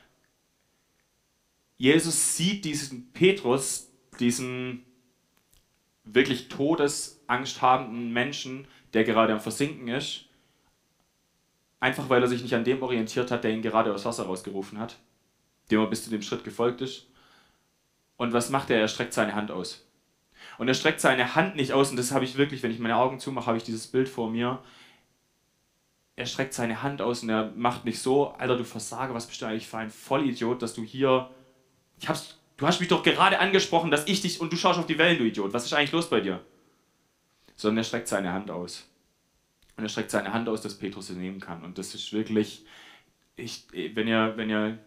Jesus 1.76 2.36
sieht 2.36 2.64
diesen 2.64 3.12
Petrus, 3.12 3.90
diesen 4.20 4.84
wirklich 6.04 6.48
todesangsthabenden 6.48 8.12
Menschen, 8.12 8.68
der 8.92 9.04
gerade 9.04 9.32
am 9.32 9.40
Versinken 9.40 9.88
ist 9.88 10.26
Einfach 11.84 12.08
weil 12.08 12.22
er 12.22 12.28
sich 12.28 12.40
nicht 12.40 12.54
an 12.54 12.64
dem 12.64 12.82
orientiert 12.82 13.30
hat, 13.30 13.44
der 13.44 13.50
ihn 13.50 13.60
gerade 13.60 13.92
aus 13.92 14.06
Wasser 14.06 14.24
rausgerufen 14.24 14.78
hat, 14.78 14.96
dem 15.70 15.80
er 15.80 15.86
bis 15.86 16.02
zu 16.02 16.08
dem 16.08 16.22
Schritt 16.22 16.42
gefolgt 16.42 16.80
ist. 16.80 17.08
Und 18.16 18.32
was 18.32 18.48
macht 18.48 18.70
er? 18.70 18.80
Er 18.80 18.88
streckt 18.88 19.12
seine 19.12 19.34
Hand 19.34 19.50
aus. 19.50 19.86
Und 20.56 20.66
er 20.66 20.72
streckt 20.72 21.02
seine 21.02 21.34
Hand 21.34 21.56
nicht 21.56 21.74
aus, 21.74 21.90
und 21.90 21.96
das 21.96 22.10
habe 22.10 22.24
ich 22.24 22.38
wirklich, 22.38 22.62
wenn 22.62 22.70
ich 22.70 22.78
meine 22.78 22.96
Augen 22.96 23.20
zumache, 23.20 23.48
habe 23.48 23.58
ich 23.58 23.64
dieses 23.64 23.86
Bild 23.86 24.08
vor 24.08 24.30
mir. 24.30 24.62
Er 26.16 26.24
streckt 26.24 26.54
seine 26.54 26.82
Hand 26.82 27.02
aus 27.02 27.22
und 27.22 27.28
er 27.28 27.52
macht 27.54 27.84
nicht 27.84 27.98
so, 27.98 28.28
Alter, 28.28 28.56
du 28.56 28.64
Versager, 28.64 29.12
was 29.12 29.26
bist 29.26 29.42
du 29.42 29.46
eigentlich 29.46 29.68
für 29.68 29.76
ein 29.76 29.90
Vollidiot, 29.90 30.62
dass 30.62 30.72
du 30.72 30.82
hier. 30.82 31.28
Ich 32.00 32.08
hab's, 32.08 32.38
du 32.56 32.66
hast 32.66 32.80
mich 32.80 32.88
doch 32.88 33.02
gerade 33.02 33.40
angesprochen, 33.40 33.90
dass 33.90 34.06
ich 34.06 34.22
dich 34.22 34.40
und 34.40 34.50
du 34.50 34.56
schaust 34.56 34.78
auf 34.78 34.86
die 34.86 34.96
Wellen, 34.96 35.18
du 35.18 35.24
Idiot. 35.24 35.52
Was 35.52 35.66
ist 35.66 35.74
eigentlich 35.74 35.92
los 35.92 36.08
bei 36.08 36.22
dir? 36.22 36.40
Sondern 37.56 37.82
er 37.82 37.84
streckt 37.84 38.08
seine 38.08 38.32
Hand 38.32 38.50
aus. 38.50 38.88
Und 39.76 39.84
er 39.84 39.88
streckt 39.88 40.10
seine 40.10 40.32
Hand 40.32 40.48
aus, 40.48 40.62
dass 40.62 40.78
Petrus 40.78 41.08
sie 41.08 41.14
nehmen 41.14 41.40
kann. 41.40 41.64
Und 41.64 41.78
das 41.78 41.94
ist 41.94 42.12
wirklich, 42.12 42.64
ich, 43.36 43.66
wenn 43.72 44.06
ihr, 44.06 44.34
wenn 44.36 44.50
ihr, 44.50 44.78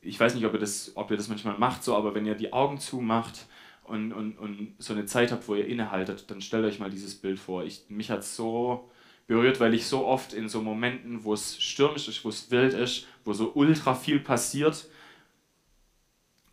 ich 0.00 0.18
weiß 0.18 0.34
nicht, 0.34 0.44
ob 0.44 0.54
ihr 0.54 0.60
das, 0.60 0.92
ob 0.94 1.10
ihr 1.10 1.16
das 1.16 1.28
manchmal 1.28 1.58
macht, 1.58 1.82
so, 1.82 1.96
aber 1.96 2.14
wenn 2.14 2.26
ihr 2.26 2.34
die 2.34 2.52
Augen 2.52 2.78
zumacht 2.78 3.46
und, 3.84 4.12
und, 4.12 4.38
und 4.38 4.74
so 4.78 4.92
eine 4.92 5.06
Zeit 5.06 5.32
habt, 5.32 5.48
wo 5.48 5.54
ihr 5.54 5.66
innehaltet, 5.66 6.30
dann 6.30 6.40
stellt 6.40 6.64
euch 6.64 6.78
mal 6.78 6.90
dieses 6.90 7.14
Bild 7.16 7.38
vor. 7.38 7.64
Ich, 7.64 7.84
mich 7.88 8.10
hat 8.10 8.20
es 8.20 8.36
so 8.36 8.88
berührt, 9.26 9.60
weil 9.60 9.74
ich 9.74 9.86
so 9.86 10.06
oft 10.06 10.32
in 10.32 10.48
so 10.48 10.62
Momenten, 10.62 11.24
wo 11.24 11.34
es 11.34 11.60
stürmisch 11.60 12.08
ist, 12.08 12.24
wo 12.24 12.28
es 12.28 12.50
wild 12.50 12.74
ist, 12.74 13.06
wo 13.24 13.32
so 13.32 13.52
ultra 13.54 13.94
viel 13.94 14.20
passiert, 14.20 14.88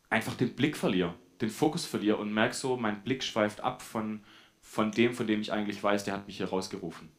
einfach 0.10 0.36
den 0.36 0.56
Blick 0.56 0.78
verliere, 0.78 1.14
den 1.42 1.50
Fokus 1.50 1.86
verliere 1.86 2.18
und 2.18 2.34
merke 2.34 2.56
so, 2.56 2.78
mein 2.78 3.04
Blick 3.04 3.24
schweift 3.24 3.62
ab 3.62 3.82
von, 3.82 4.24
von 4.62 4.92
dem, 4.92 5.14
von 5.14 5.28
dem 5.28 5.42
ich 5.42 5.52
eigentlich 5.52 5.82
weiß, 5.82 6.04
der 6.04 6.14
hat 6.14 6.28
mich 6.28 6.38
hier 6.38 6.50
rausgerufen. 6.50 7.10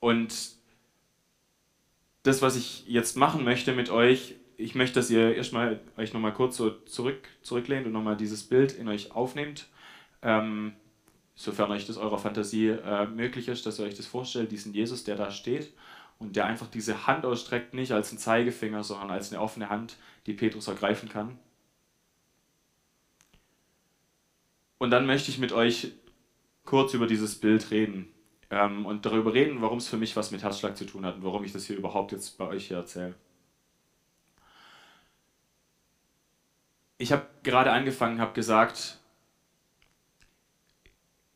Und 0.00 0.58
das, 2.22 2.42
was 2.42 2.56
ich 2.56 2.86
jetzt 2.86 3.16
machen 3.16 3.44
möchte 3.44 3.72
mit 3.72 3.90
euch, 3.90 4.34
ich 4.56 4.74
möchte, 4.74 4.96
dass 4.96 5.10
ihr 5.10 5.34
erstmal 5.34 5.80
euch 5.96 6.12
nochmal 6.12 6.34
kurz 6.34 6.56
so 6.56 6.70
zurück, 6.70 7.28
zurücklehnt 7.42 7.86
und 7.86 7.92
nochmal 7.92 8.16
dieses 8.16 8.42
Bild 8.42 8.72
in 8.72 8.88
euch 8.88 9.12
aufnehmt. 9.12 9.68
Ähm, 10.20 10.72
sofern 11.36 11.70
euch 11.70 11.86
das 11.86 11.96
eurer 11.96 12.18
Fantasie 12.18 12.68
äh, 12.68 13.06
möglich 13.06 13.48
ist, 13.48 13.64
dass 13.66 13.78
ihr 13.78 13.84
euch 13.84 13.94
das 13.94 14.06
vorstellt, 14.06 14.50
diesen 14.50 14.74
Jesus, 14.74 15.04
der 15.04 15.14
da 15.14 15.30
steht 15.30 15.72
und 16.18 16.34
der 16.34 16.46
einfach 16.46 16.66
diese 16.66 17.06
Hand 17.06 17.24
ausstreckt, 17.24 17.72
nicht 17.72 17.92
als 17.92 18.10
ein 18.12 18.18
Zeigefinger, 18.18 18.82
sondern 18.82 19.10
als 19.10 19.32
eine 19.32 19.40
offene 19.40 19.68
Hand, 19.68 19.96
die 20.26 20.34
Petrus 20.34 20.66
ergreifen 20.66 21.08
kann. 21.08 21.38
Und 24.78 24.90
dann 24.90 25.06
möchte 25.06 25.30
ich 25.30 25.38
mit 25.38 25.52
euch 25.52 25.92
kurz 26.64 26.94
über 26.94 27.06
dieses 27.06 27.36
Bild 27.36 27.70
reden 27.70 28.12
ähm, 28.50 28.86
und 28.86 29.04
darüber 29.04 29.34
reden, 29.34 29.60
warum 29.62 29.78
es 29.78 29.88
für 29.88 29.96
mich 29.96 30.16
was 30.16 30.30
mit 30.30 30.42
Herzschlag 30.42 30.76
zu 30.76 30.86
tun 30.86 31.04
hat 31.04 31.16
und 31.16 31.24
warum 31.24 31.44
ich 31.44 31.52
das 31.52 31.66
hier 31.66 31.76
überhaupt 31.76 32.12
jetzt 32.12 32.38
bei 32.38 32.46
euch 32.46 32.68
hier 32.68 32.78
erzähle. 32.78 33.14
Ich 36.96 37.12
habe 37.12 37.26
gerade 37.42 37.70
angefangen, 37.70 38.20
habe 38.20 38.32
gesagt, 38.32 38.98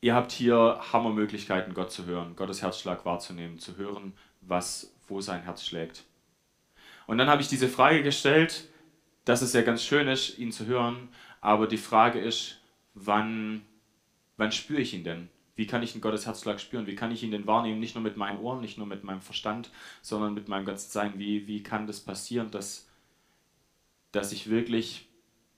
ihr 0.01 0.15
habt 0.15 0.33
hier 0.33 0.81
Hammermöglichkeiten, 0.93 1.75
Gott 1.75 1.93
zu 1.93 2.07
hören, 2.07 2.35
Gottes 2.35 2.63
Herzschlag 2.63 3.05
wahrzunehmen, 3.05 3.59
zu 3.59 3.77
hören, 3.77 4.15
was, 4.41 4.93
wo 5.07 5.21
sein 5.21 5.43
Herz 5.43 5.65
schlägt. 5.65 6.05
Und 7.07 7.19
dann 7.19 7.29
habe 7.29 7.43
ich 7.43 7.49
diese 7.49 7.69
Frage 7.69 8.03
gestellt, 8.03 8.69
dass 9.25 9.43
es 9.43 9.53
ja 9.53 9.63
ganz 9.63 9.85
schön 9.85 10.09
ist, 10.09 10.39
ihn 10.39 10.51
zu 10.51 10.67
hören, 10.67 11.09
aber 11.41 11.69
die 11.69 11.79
Frage 11.79 12.19
ist, 12.19 12.61
wann, 12.95 13.63
wann 14.37 14.51
spüre 14.51 14.81
ich 14.81 14.95
ihn 14.95 15.05
denn? 15.05 15.29
Wie 15.55 15.67
kann 15.67 15.83
ich 15.83 15.93
den 15.93 16.01
Gottes 16.01 16.27
Herzschlag 16.27 16.61
spüren? 16.61 16.87
Wie 16.87 16.95
kann 16.95 17.13
ich 17.13 17.23
ihn 17.23 17.31
denn 17.31 17.47
wahrnehmen? 17.47 17.79
Nicht 17.79 17.95
nur 17.95 18.03
mit 18.03 18.17
meinen 18.17 18.41
Ohren, 18.41 18.61
nicht 18.61 18.79
nur 18.79 18.87
mit 18.87 19.05
meinem 19.05 19.21
Verstand, 19.21 19.71
sondern 20.01 20.33
mit 20.33 20.49
meinem 20.49 20.65
ganzen 20.65 20.91
Sein. 20.91 21.19
Wie, 21.19 21.47
wie 21.47 21.63
kann 21.63 21.87
das 21.87 22.01
passieren, 22.01 22.51
dass, 22.51 22.89
dass 24.13 24.33
ich 24.33 24.49
wirklich 24.49 25.09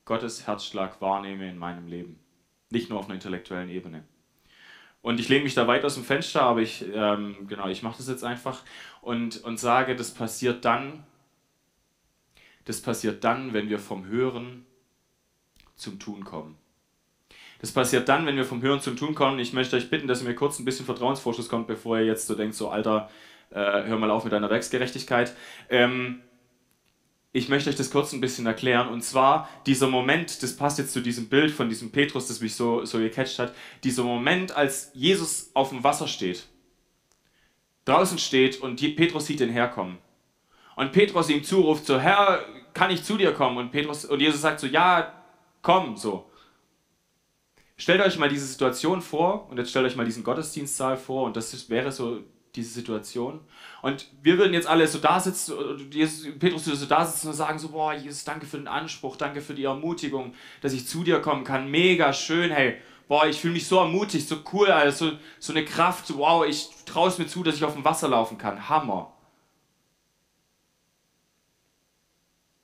Gottes 0.05 0.47
Herzschlag 0.47 1.01
wahrnehme 1.01 1.49
in 1.49 1.59
meinem 1.59 1.87
Leben? 1.87 2.19
Nicht 2.71 2.91
nur 2.91 2.99
auf 2.99 3.05
einer 3.05 3.15
intellektuellen 3.15 3.71
Ebene. 3.71 4.05
Und 5.01 5.21
ich 5.21 5.29
lehne 5.29 5.45
mich 5.45 5.55
da 5.55 5.67
weit 5.69 5.85
aus 5.85 5.95
dem 5.95 6.05
Fenster, 6.05 6.43
aber 6.43 6.63
ich, 6.63 6.85
ähm, 6.93 7.47
genau, 7.47 7.69
ich 7.69 7.83
mache 7.83 7.99
das 7.99 8.09
jetzt 8.09 8.25
einfach 8.25 8.63
und, 9.03 9.45
und 9.45 9.61
sage, 9.61 9.95
das 9.95 10.15
passiert 10.15 10.65
dann, 10.65 11.05
das 12.65 12.81
passiert 12.81 13.23
dann, 13.23 13.53
wenn 13.53 13.69
wir 13.69 13.79
vom 13.79 14.07
Hören 14.07 14.65
zum 15.77 15.99
Tun 15.99 16.25
kommen. 16.25 16.57
Das 17.61 17.73
passiert 17.73 18.09
dann, 18.09 18.27
wenn 18.27 18.37
wir 18.37 18.45
vom 18.45 18.63
Hören 18.63 18.81
zum 18.81 18.97
Tun 18.97 19.15
kommen. 19.15 19.39
Ich 19.39 19.53
möchte 19.53 19.77
euch 19.77 19.91
bitten, 19.91 20.07
dass 20.09 20.23
ihr 20.23 20.29
mir 20.29 20.35
kurz 20.35 20.59
ein 20.59 20.65
bisschen 20.65 20.87
Vertrauensvorschuss 20.87 21.49
kommt, 21.49 21.67
bevor 21.67 21.99
ihr 21.99 22.05
jetzt 22.05 22.27
so 22.27 22.35
denkt, 22.35 22.55
so 22.55 22.69
Alter, 22.69 23.09
äh, 23.51 23.85
hör 23.85 23.99
mal 23.99 24.11
auf 24.11 24.25
mit 24.25 24.33
deiner 24.33 24.51
Werksgerechtigkeit. 24.51 25.35
Ähm, 25.71 26.21
ich 27.33 27.49
möchte 27.49 27.69
euch 27.69 27.77
das 27.77 27.91
kurz 27.91 28.13
ein 28.13 28.21
bisschen 28.21 28.47
erklären. 28.47 28.89
Und 28.89 29.03
zwar 29.03 29.49
dieser 29.67 29.89
Moment, 29.89 30.43
das 30.43 30.57
passt 30.57 30.79
jetzt 30.79 30.93
zu 30.93 31.01
diesem 31.01 31.29
Bild 31.29 31.51
von 31.51 31.69
diesem 31.69 31.91
Petrus, 31.91 32.29
das 32.29 32.41
mich 32.41 32.55
so, 32.55 32.85
so 32.85 32.99
gecatcht 32.99 33.41
hat. 33.41 33.55
Dieser 33.83 34.05
Moment, 34.05 34.57
als 34.57 34.93
Jesus 34.95 35.51
auf 35.53 35.71
dem 35.71 35.83
Wasser 35.83 36.07
steht, 36.07 36.47
draußen 37.87 38.19
steht 38.19 38.61
und 38.61 38.77
Petrus 38.97 39.27
sieht 39.27 39.41
ihn 39.41 39.51
herkommen. 39.51 39.99
Und 40.77 40.93
Petrus 40.93 41.29
ihm 41.29 41.43
zuruft 41.43 41.87
so, 41.87 41.99
Herr, 41.99 42.45
kann 42.73 42.91
ich 42.91 43.03
zu 43.03 43.17
dir 43.17 43.33
kommen? 43.33 43.59
Und, 43.59 43.71
Petrus, 43.71 44.05
und 44.05 44.21
Jesus 44.21 44.41
sagt 44.41 44.61
so, 44.61 44.67
ja, 44.67 45.13
komm, 45.63 45.97
so. 45.97 46.31
Stellt 47.77 48.01
euch 48.01 48.19
mal 48.19 48.29
diese 48.29 48.47
Situation 48.47 49.03
vor 49.03 49.49
und 49.51 49.59
jetzt 49.59 49.71
stellt 49.71 49.87
euch 49.87 49.97
mal 49.97 50.05
diesen 50.05 50.23
Gottesdienstsaal 50.23 50.97
vor 50.97 51.25
und 51.25 51.37
das 51.37 51.53
ist, 51.55 51.71
wäre 51.71 51.91
so 51.91 52.21
diese 52.55 52.73
Situation. 52.73 53.41
Und 53.83 54.07
wir 54.23 54.39
würden 54.39 54.53
jetzt 54.53 54.69
alle 54.69 54.87
so 54.87 54.99
da 54.99 55.19
sitzen, 55.19 55.91
Jesus, 55.91 56.39
Petrus 56.39 56.67
würde 56.67 56.79
so 56.79 56.87
da 56.87 57.05
sitzen 57.05 57.29
und 57.29 57.35
sagen 57.35 57.59
so, 57.59 57.71
boah, 57.71 57.93
Jesus, 57.93 58.25
danke 58.25 58.47
für 58.47 58.59
den 58.59 58.69
Anspruch, 58.69 59.17
danke 59.17 59.41
für 59.41 59.55
die 59.55 59.65
Ermutigung, 59.65 60.35
dass 60.61 60.73
ich 60.73 60.87
zu 60.87 61.03
dir 61.03 61.21
kommen 61.21 61.43
kann, 61.43 61.69
mega 61.69 62.13
schön, 62.13 62.53
hey, 62.53 62.77
boah, 63.09 63.27
ich 63.27 63.41
fühle 63.41 63.55
mich 63.55 63.67
so 63.67 63.79
ermutigt, 63.79 64.29
so 64.29 64.37
cool, 64.53 64.69
also 64.69 65.13
so, 65.41 65.53
eine 65.53 65.65
Kraft, 65.65 66.07
so, 66.07 66.19
wow, 66.19 66.47
ich 66.47 66.69
traue 66.87 67.09
es 67.09 67.19
mir 67.19 67.27
zu, 67.27 67.43
dass 67.43 67.57
ich 67.57 67.65
auf 67.65 67.75
dem 67.75 67.85
Wasser 67.85 68.09
laufen 68.09 68.39
kann, 68.39 68.69
Hammer. 68.69 69.13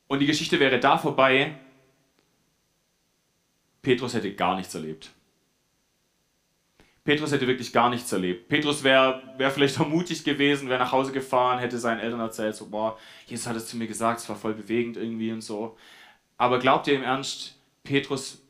Und 0.07 0.21
die 0.21 0.27
Geschichte 0.27 0.59
wäre 0.61 0.81
da 0.81 0.99
vorbei, 0.99 1.59
Petrus 3.83 4.15
hätte 4.15 4.35
gar 4.35 4.57
nichts 4.57 4.75
erlebt. 4.75 5.11
Petrus 7.03 7.33
hätte 7.33 7.47
wirklich 7.47 7.73
gar 7.73 7.89
nichts 7.89 8.13
erlebt. 8.13 8.49
Petrus 8.49 8.85
wäre 8.85 9.23
wär 9.39 9.51
vielleicht 9.51 9.79
ermutigt 9.79 10.25
gewesen, 10.25 10.69
wäre 10.69 10.81
nach 10.81 10.93
Hause 10.93 11.13
gefahren, 11.13 11.59
hätte 11.59 11.79
seinen 11.79 12.01
Eltern 12.01 12.21
erzählt, 12.21 12.55
so, 12.55 12.67
boah, 12.67 12.99
Jesus 13.27 13.47
hat 13.47 13.57
es 13.57 13.67
zu 13.67 13.77
mir 13.77 13.87
gesagt, 13.87 14.21
es 14.21 14.29
war 14.29 14.37
voll 14.37 14.55
bewegend 14.55 14.97
irgendwie 14.97 15.33
und 15.33 15.41
so. 15.41 15.77
Aber 16.37 16.59
glaubt 16.59 16.87
ihr 16.87 16.95
im 16.95 17.03
Ernst, 17.03 17.59
Petrus 17.85 18.43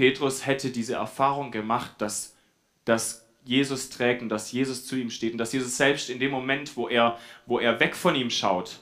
Petrus 0.00 0.46
hätte 0.46 0.70
diese 0.70 0.94
Erfahrung 0.94 1.50
gemacht, 1.50 1.92
dass, 1.98 2.34
dass 2.86 3.28
Jesus 3.44 3.90
trägt 3.90 4.22
und 4.22 4.30
dass 4.30 4.50
Jesus 4.50 4.86
zu 4.86 4.96
ihm 4.96 5.10
steht 5.10 5.32
und 5.32 5.38
dass 5.38 5.52
Jesus 5.52 5.76
selbst 5.76 6.08
in 6.08 6.18
dem 6.18 6.30
Moment, 6.30 6.74
wo 6.74 6.88
er, 6.88 7.18
wo 7.44 7.58
er 7.58 7.80
weg 7.80 7.94
von 7.94 8.14
ihm 8.14 8.30
schaut, 8.30 8.80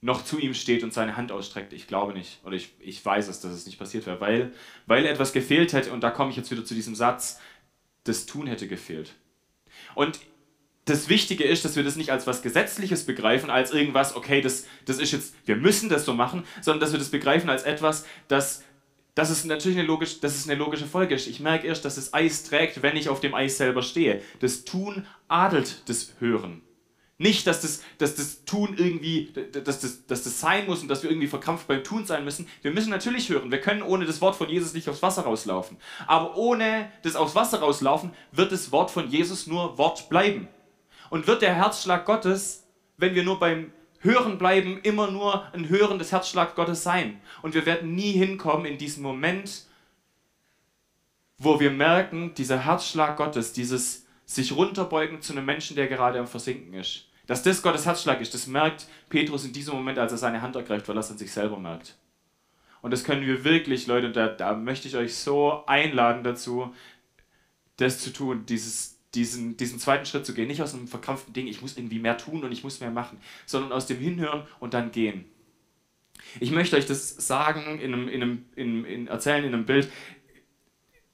noch 0.00 0.24
zu 0.24 0.38
ihm 0.38 0.54
steht 0.54 0.84
und 0.84 0.92
seine 0.92 1.16
Hand 1.16 1.32
ausstreckt. 1.32 1.72
Ich 1.72 1.86
glaube 1.86 2.12
nicht. 2.12 2.40
Oder 2.44 2.56
ich, 2.56 2.70
ich 2.78 3.04
weiß 3.04 3.28
es, 3.28 3.40
dass 3.40 3.52
es 3.52 3.66
nicht 3.66 3.78
passiert 3.78 4.06
wäre, 4.06 4.20
weil, 4.20 4.52
weil 4.86 5.06
etwas 5.06 5.32
gefehlt 5.32 5.72
hätte. 5.72 5.92
Und 5.92 6.02
da 6.02 6.10
komme 6.10 6.30
ich 6.30 6.36
jetzt 6.36 6.50
wieder 6.50 6.64
zu 6.64 6.74
diesem 6.74 6.94
Satz, 6.94 7.40
das 8.04 8.26
Tun 8.26 8.46
hätte 8.46 8.68
gefehlt. 8.68 9.12
Und 9.94 10.20
das 10.84 11.08
Wichtige 11.08 11.44
ist, 11.44 11.64
dass 11.64 11.76
wir 11.76 11.84
das 11.84 11.96
nicht 11.96 12.10
als 12.10 12.26
was 12.26 12.42
Gesetzliches 12.42 13.04
begreifen, 13.04 13.50
als 13.50 13.72
irgendwas, 13.72 14.16
okay, 14.16 14.40
das, 14.40 14.66
das 14.86 14.98
ist 14.98 15.12
jetzt, 15.12 15.34
wir 15.44 15.56
müssen 15.56 15.88
das 15.88 16.04
so 16.04 16.14
machen, 16.14 16.44
sondern 16.62 16.80
dass 16.80 16.92
wir 16.92 16.98
das 16.98 17.10
begreifen 17.10 17.50
als 17.50 17.64
etwas, 17.64 18.06
das, 18.28 18.64
das 19.14 19.30
ist 19.30 19.44
natürlich 19.44 19.78
eine, 19.78 19.86
logisch, 19.86 20.20
das 20.20 20.36
ist 20.36 20.48
eine 20.48 20.58
logische 20.58 20.86
Folge. 20.86 21.16
Ich 21.16 21.40
merke 21.40 21.66
erst, 21.66 21.84
dass 21.84 21.96
das 21.96 22.14
Eis 22.14 22.44
trägt, 22.44 22.82
wenn 22.82 22.96
ich 22.96 23.08
auf 23.08 23.20
dem 23.20 23.34
Eis 23.34 23.58
selber 23.58 23.82
stehe. 23.82 24.22
Das 24.40 24.64
Tun 24.64 25.06
adelt 25.26 25.82
das 25.88 26.14
Hören. 26.20 26.62
Nicht, 27.20 27.48
dass 27.48 27.62
das, 27.62 27.82
dass 27.98 28.14
das 28.14 28.44
Tun 28.44 28.76
irgendwie, 28.78 29.32
dass 29.52 29.80
das, 29.80 30.06
dass 30.06 30.22
das 30.22 30.38
sein 30.38 30.66
muss 30.66 30.82
und 30.82 30.88
dass 30.88 31.02
wir 31.02 31.10
irgendwie 31.10 31.26
verkrampft 31.26 31.66
beim 31.66 31.82
Tun 31.82 32.06
sein 32.06 32.24
müssen. 32.24 32.46
Wir 32.62 32.70
müssen 32.70 32.90
natürlich 32.90 33.28
hören. 33.28 33.50
Wir 33.50 33.60
können 33.60 33.82
ohne 33.82 34.06
das 34.06 34.20
Wort 34.20 34.36
von 34.36 34.48
Jesus 34.48 34.72
nicht 34.72 34.88
aufs 34.88 35.02
Wasser 35.02 35.22
rauslaufen. 35.22 35.78
Aber 36.06 36.36
ohne 36.36 36.92
das 37.02 37.16
aufs 37.16 37.34
Wasser 37.34 37.58
rauslaufen, 37.58 38.12
wird 38.30 38.52
das 38.52 38.70
Wort 38.70 38.92
von 38.92 39.10
Jesus 39.10 39.48
nur 39.48 39.78
Wort 39.78 40.08
bleiben. 40.08 40.46
Und 41.10 41.26
wird 41.26 41.42
der 41.42 41.54
Herzschlag 41.54 42.06
Gottes, 42.06 42.68
wenn 42.98 43.16
wir 43.16 43.24
nur 43.24 43.40
beim 43.40 43.72
Hören 43.98 44.38
bleiben, 44.38 44.78
immer 44.84 45.10
nur 45.10 45.52
ein 45.52 45.68
Hören 45.68 45.98
des 45.98 46.12
Herzschlags 46.12 46.54
Gottes 46.54 46.84
sein. 46.84 47.20
Und 47.42 47.54
wir 47.54 47.66
werden 47.66 47.96
nie 47.96 48.12
hinkommen 48.12 48.64
in 48.64 48.78
diesen 48.78 49.02
Moment, 49.02 49.66
wo 51.36 51.58
wir 51.58 51.72
merken, 51.72 52.32
dieser 52.34 52.64
Herzschlag 52.64 53.16
Gottes, 53.16 53.52
dieses 53.52 54.06
sich 54.24 54.54
runterbeugen 54.54 55.20
zu 55.20 55.32
einem 55.32 55.46
Menschen, 55.46 55.74
der 55.74 55.88
gerade 55.88 56.20
am 56.20 56.28
Versinken 56.28 56.74
ist. 56.74 57.07
Dass 57.28 57.42
das 57.42 57.62
Gottes 57.62 57.84
Herzschlag 57.84 58.20
ist, 58.22 58.32
das 58.32 58.46
merkt 58.46 58.86
Petrus 59.10 59.44
in 59.44 59.52
diesem 59.52 59.74
Moment, 59.74 59.98
als 59.98 60.12
er 60.12 60.18
seine 60.18 60.40
Hand 60.40 60.56
ergreift, 60.56 60.88
weil 60.88 60.96
er 60.96 61.00
es 61.00 61.10
an 61.10 61.18
sich 61.18 61.30
selber 61.30 61.58
merkt. 61.58 61.96
Und 62.80 62.90
das 62.90 63.04
können 63.04 63.26
wir 63.26 63.44
wirklich, 63.44 63.86
Leute, 63.86 64.10
da, 64.10 64.28
da 64.28 64.54
möchte 64.54 64.88
ich 64.88 64.96
euch 64.96 65.14
so 65.14 65.64
einladen 65.66 66.24
dazu, 66.24 66.74
das 67.76 67.98
zu 67.98 68.14
tun, 68.14 68.46
dieses, 68.46 68.98
diesen, 69.14 69.58
diesen 69.58 69.78
zweiten 69.78 70.06
Schritt 70.06 70.24
zu 70.24 70.32
gehen. 70.32 70.48
Nicht 70.48 70.62
aus 70.62 70.72
einem 70.72 70.88
verkrampften 70.88 71.34
Ding, 71.34 71.48
ich 71.48 71.60
muss 71.60 71.76
irgendwie 71.76 71.98
mehr 71.98 72.16
tun 72.16 72.44
und 72.44 72.52
ich 72.52 72.64
muss 72.64 72.80
mehr 72.80 72.90
machen, 72.90 73.20
sondern 73.44 73.72
aus 73.72 73.86
dem 73.86 73.98
Hinhören 73.98 74.46
und 74.58 74.72
dann 74.72 74.90
gehen. 74.90 75.26
Ich 76.40 76.50
möchte 76.50 76.76
euch 76.76 76.86
das 76.86 77.10
sagen, 77.10 77.78
in 77.78 77.92
einem, 77.92 78.08
in 78.08 78.22
einem, 78.22 78.44
in, 78.56 78.84
in 78.86 79.06
erzählen 79.06 79.44
in 79.44 79.52
einem 79.52 79.66
Bild 79.66 79.90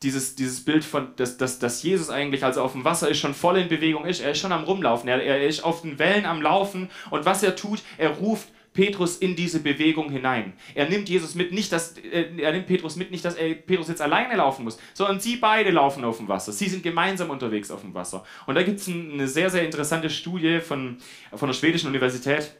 dieses, 0.02 0.34
dieses 0.34 0.64
Bild 0.64 0.84
von, 0.84 1.14
dass, 1.16 1.38
dass, 1.38 1.58
dass 1.58 1.82
Jesus 1.82 2.10
eigentlich, 2.10 2.44
als 2.44 2.56
er 2.56 2.64
auf 2.64 2.72
dem 2.72 2.84
Wasser 2.84 3.08
ist, 3.08 3.18
schon 3.18 3.34
voll 3.34 3.58
in 3.58 3.68
Bewegung 3.68 4.04
ist. 4.04 4.20
Er 4.20 4.32
ist 4.32 4.38
schon 4.38 4.52
am 4.52 4.64
Rumlaufen. 4.64 5.08
Er, 5.08 5.22
er 5.22 5.46
ist 5.46 5.64
auf 5.64 5.82
den 5.82 5.98
Wellen 5.98 6.26
am 6.26 6.42
Laufen. 6.42 6.90
Und 7.10 7.24
was 7.24 7.42
er 7.42 7.56
tut, 7.56 7.82
er 7.96 8.10
ruft 8.10 8.48
Petrus 8.74 9.16
in 9.18 9.36
diese 9.36 9.60
Bewegung 9.60 10.10
hinein. 10.10 10.52
Er 10.74 10.88
nimmt 10.88 11.08
Jesus 11.08 11.36
mit, 11.36 11.52
nicht 11.52 11.72
dass, 11.72 11.96
äh, 11.96 12.26
er 12.36 12.52
nimmt 12.52 12.66
Petrus 12.66 12.96
mit, 12.96 13.12
nicht, 13.12 13.24
dass 13.24 13.36
er, 13.36 13.54
Petrus 13.54 13.88
jetzt 13.88 14.02
alleine 14.02 14.36
laufen 14.36 14.64
muss, 14.64 14.78
sondern 14.92 15.20
sie 15.20 15.36
beide 15.36 15.70
laufen 15.70 16.04
auf 16.04 16.18
dem 16.18 16.28
Wasser. 16.28 16.52
Sie 16.52 16.68
sind 16.68 16.82
gemeinsam 16.82 17.30
unterwegs 17.30 17.70
auf 17.70 17.82
dem 17.82 17.94
Wasser. 17.94 18.24
Und 18.46 18.56
da 18.56 18.64
gibt 18.64 18.80
es 18.80 18.88
eine 18.88 19.28
sehr, 19.28 19.48
sehr 19.48 19.64
interessante 19.64 20.10
Studie 20.10 20.60
von, 20.60 20.98
von 21.32 21.48
der 21.48 21.54
schwedischen 21.54 21.86
Universität. 21.86 22.52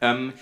Ähm, 0.00 0.32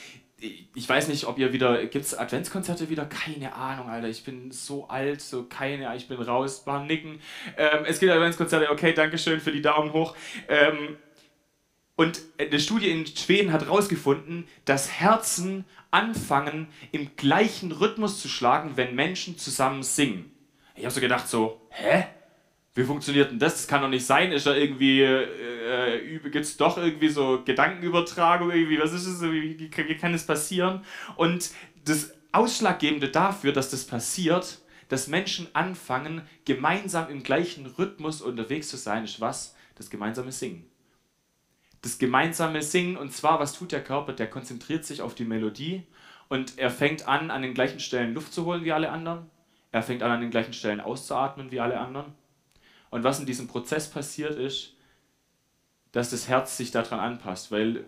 ich 0.74 0.88
weiß 0.88 1.08
nicht, 1.08 1.26
ob 1.26 1.38
ihr 1.38 1.52
wieder, 1.52 1.86
gibt 1.86 2.04
es 2.04 2.14
Adventskonzerte 2.14 2.88
wieder? 2.88 3.06
Keine 3.06 3.54
Ahnung, 3.54 3.88
Alter, 3.88 4.08
ich 4.08 4.24
bin 4.24 4.50
so 4.50 4.88
alt, 4.88 5.20
so 5.20 5.44
keine, 5.44 5.94
ich 5.96 6.08
bin 6.08 6.20
raus, 6.20 6.66
war 6.66 6.84
nicken. 6.84 7.20
Ähm, 7.56 7.84
es 7.86 8.00
gibt 8.00 8.12
Adventskonzerte, 8.12 8.70
okay, 8.70 8.92
danke 8.92 9.18
schön 9.18 9.40
für 9.40 9.52
die 9.52 9.62
Daumen 9.62 9.92
hoch. 9.92 10.16
Ähm, 10.48 10.96
und 11.94 12.20
eine 12.38 12.58
Studie 12.58 12.90
in 12.90 13.06
Schweden 13.06 13.52
hat 13.52 13.62
herausgefunden, 13.62 14.48
dass 14.64 14.90
Herzen 14.90 15.64
anfangen, 15.90 16.68
im 16.90 17.14
gleichen 17.16 17.70
Rhythmus 17.70 18.20
zu 18.20 18.28
schlagen, 18.28 18.72
wenn 18.76 18.94
Menschen 18.94 19.38
zusammen 19.38 19.82
singen. 19.82 20.32
Ich 20.74 20.84
habe 20.84 20.94
so 20.94 21.00
gedacht, 21.00 21.28
so, 21.28 21.60
hä? 21.70 22.06
Wie 22.74 22.84
funktioniert 22.84 23.30
denn 23.30 23.38
das? 23.38 23.54
Das 23.54 23.68
kann 23.68 23.82
doch 23.82 23.88
nicht 23.88 24.06
sein. 24.06 24.32
Ist 24.32 24.46
da 24.46 24.54
irgendwie, 24.54 25.02
äh, 25.02 26.18
gibt 26.20 26.36
es 26.36 26.56
doch 26.56 26.78
irgendwie 26.78 27.08
so 27.08 27.42
Gedankenübertragung? 27.44 28.50
Irgendwie, 28.50 28.80
was 28.80 28.92
ist 28.92 29.06
das? 29.06 29.22
Wie, 29.22 29.58
wie, 29.58 29.70
wie 29.88 29.96
kann 29.96 30.12
das 30.12 30.26
passieren? 30.26 30.82
Und 31.16 31.50
das 31.84 32.14
Ausschlaggebende 32.32 33.08
dafür, 33.08 33.52
dass 33.52 33.70
das 33.70 33.86
passiert, 33.86 34.62
dass 34.88 35.06
Menschen 35.06 35.48
anfangen, 35.54 36.22
gemeinsam 36.44 37.10
im 37.10 37.22
gleichen 37.22 37.66
Rhythmus 37.66 38.22
unterwegs 38.22 38.68
zu 38.68 38.76
sein, 38.76 39.04
ist 39.04 39.20
was? 39.20 39.54
Das 39.74 39.90
gemeinsame 39.90 40.32
Singen. 40.32 40.66
Das 41.82 41.98
gemeinsame 41.98 42.62
Singen, 42.62 42.96
und 42.96 43.12
zwar, 43.12 43.38
was 43.40 43.52
tut 43.52 43.72
der 43.72 43.82
Körper? 43.82 44.12
Der 44.12 44.30
konzentriert 44.30 44.84
sich 44.84 45.02
auf 45.02 45.14
die 45.14 45.24
Melodie 45.24 45.86
und 46.28 46.58
er 46.58 46.70
fängt 46.70 47.08
an, 47.08 47.30
an 47.30 47.42
den 47.42 47.54
gleichen 47.54 47.80
Stellen 47.80 48.14
Luft 48.14 48.32
zu 48.32 48.46
holen 48.46 48.64
wie 48.64 48.72
alle 48.72 48.90
anderen. 48.90 49.30
Er 49.72 49.82
fängt 49.82 50.02
an, 50.02 50.10
an 50.10 50.20
den 50.20 50.30
gleichen 50.30 50.52
Stellen 50.52 50.80
auszuatmen 50.80 51.50
wie 51.50 51.60
alle 51.60 51.80
anderen. 51.80 52.14
Und 52.92 53.04
was 53.04 53.18
in 53.18 53.24
diesem 53.24 53.48
Prozess 53.48 53.88
passiert 53.88 54.38
ist, 54.38 54.74
dass 55.92 56.10
das 56.10 56.28
Herz 56.28 56.58
sich 56.58 56.72
daran 56.72 57.00
anpasst, 57.00 57.50
weil, 57.50 57.86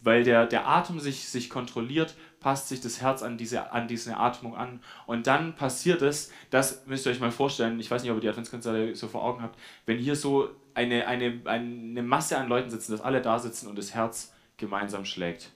weil 0.00 0.24
der, 0.24 0.44
der 0.46 0.68
Atem 0.68 1.00
sich, 1.00 1.26
sich 1.30 1.48
kontrolliert, 1.48 2.14
passt 2.38 2.68
sich 2.68 2.82
das 2.82 3.00
Herz 3.00 3.22
an 3.22 3.38
diese, 3.38 3.72
an 3.72 3.88
diese 3.88 4.18
Atmung 4.18 4.54
an. 4.54 4.82
Und 5.06 5.26
dann 5.26 5.56
passiert 5.56 6.02
es, 6.02 6.30
das 6.50 6.84
müsst 6.86 7.06
ihr 7.06 7.12
euch 7.12 7.20
mal 7.20 7.30
vorstellen, 7.30 7.80
ich 7.80 7.90
weiß 7.90 8.02
nicht, 8.02 8.10
ob 8.10 8.18
ihr 8.18 8.20
die 8.20 8.28
Adventskonzerte 8.28 8.94
so 8.94 9.08
vor 9.08 9.24
Augen 9.24 9.40
habt, 9.40 9.58
wenn 9.86 9.96
hier 9.96 10.16
so 10.16 10.50
eine, 10.74 11.06
eine, 11.06 11.40
eine 11.46 12.02
Masse 12.02 12.36
an 12.36 12.48
Leuten 12.48 12.68
sitzen, 12.68 12.92
dass 12.92 13.00
alle 13.00 13.22
da 13.22 13.38
sitzen 13.38 13.68
und 13.68 13.78
das 13.78 13.94
Herz 13.94 14.34
gemeinsam 14.58 15.06
schlägt. 15.06 15.50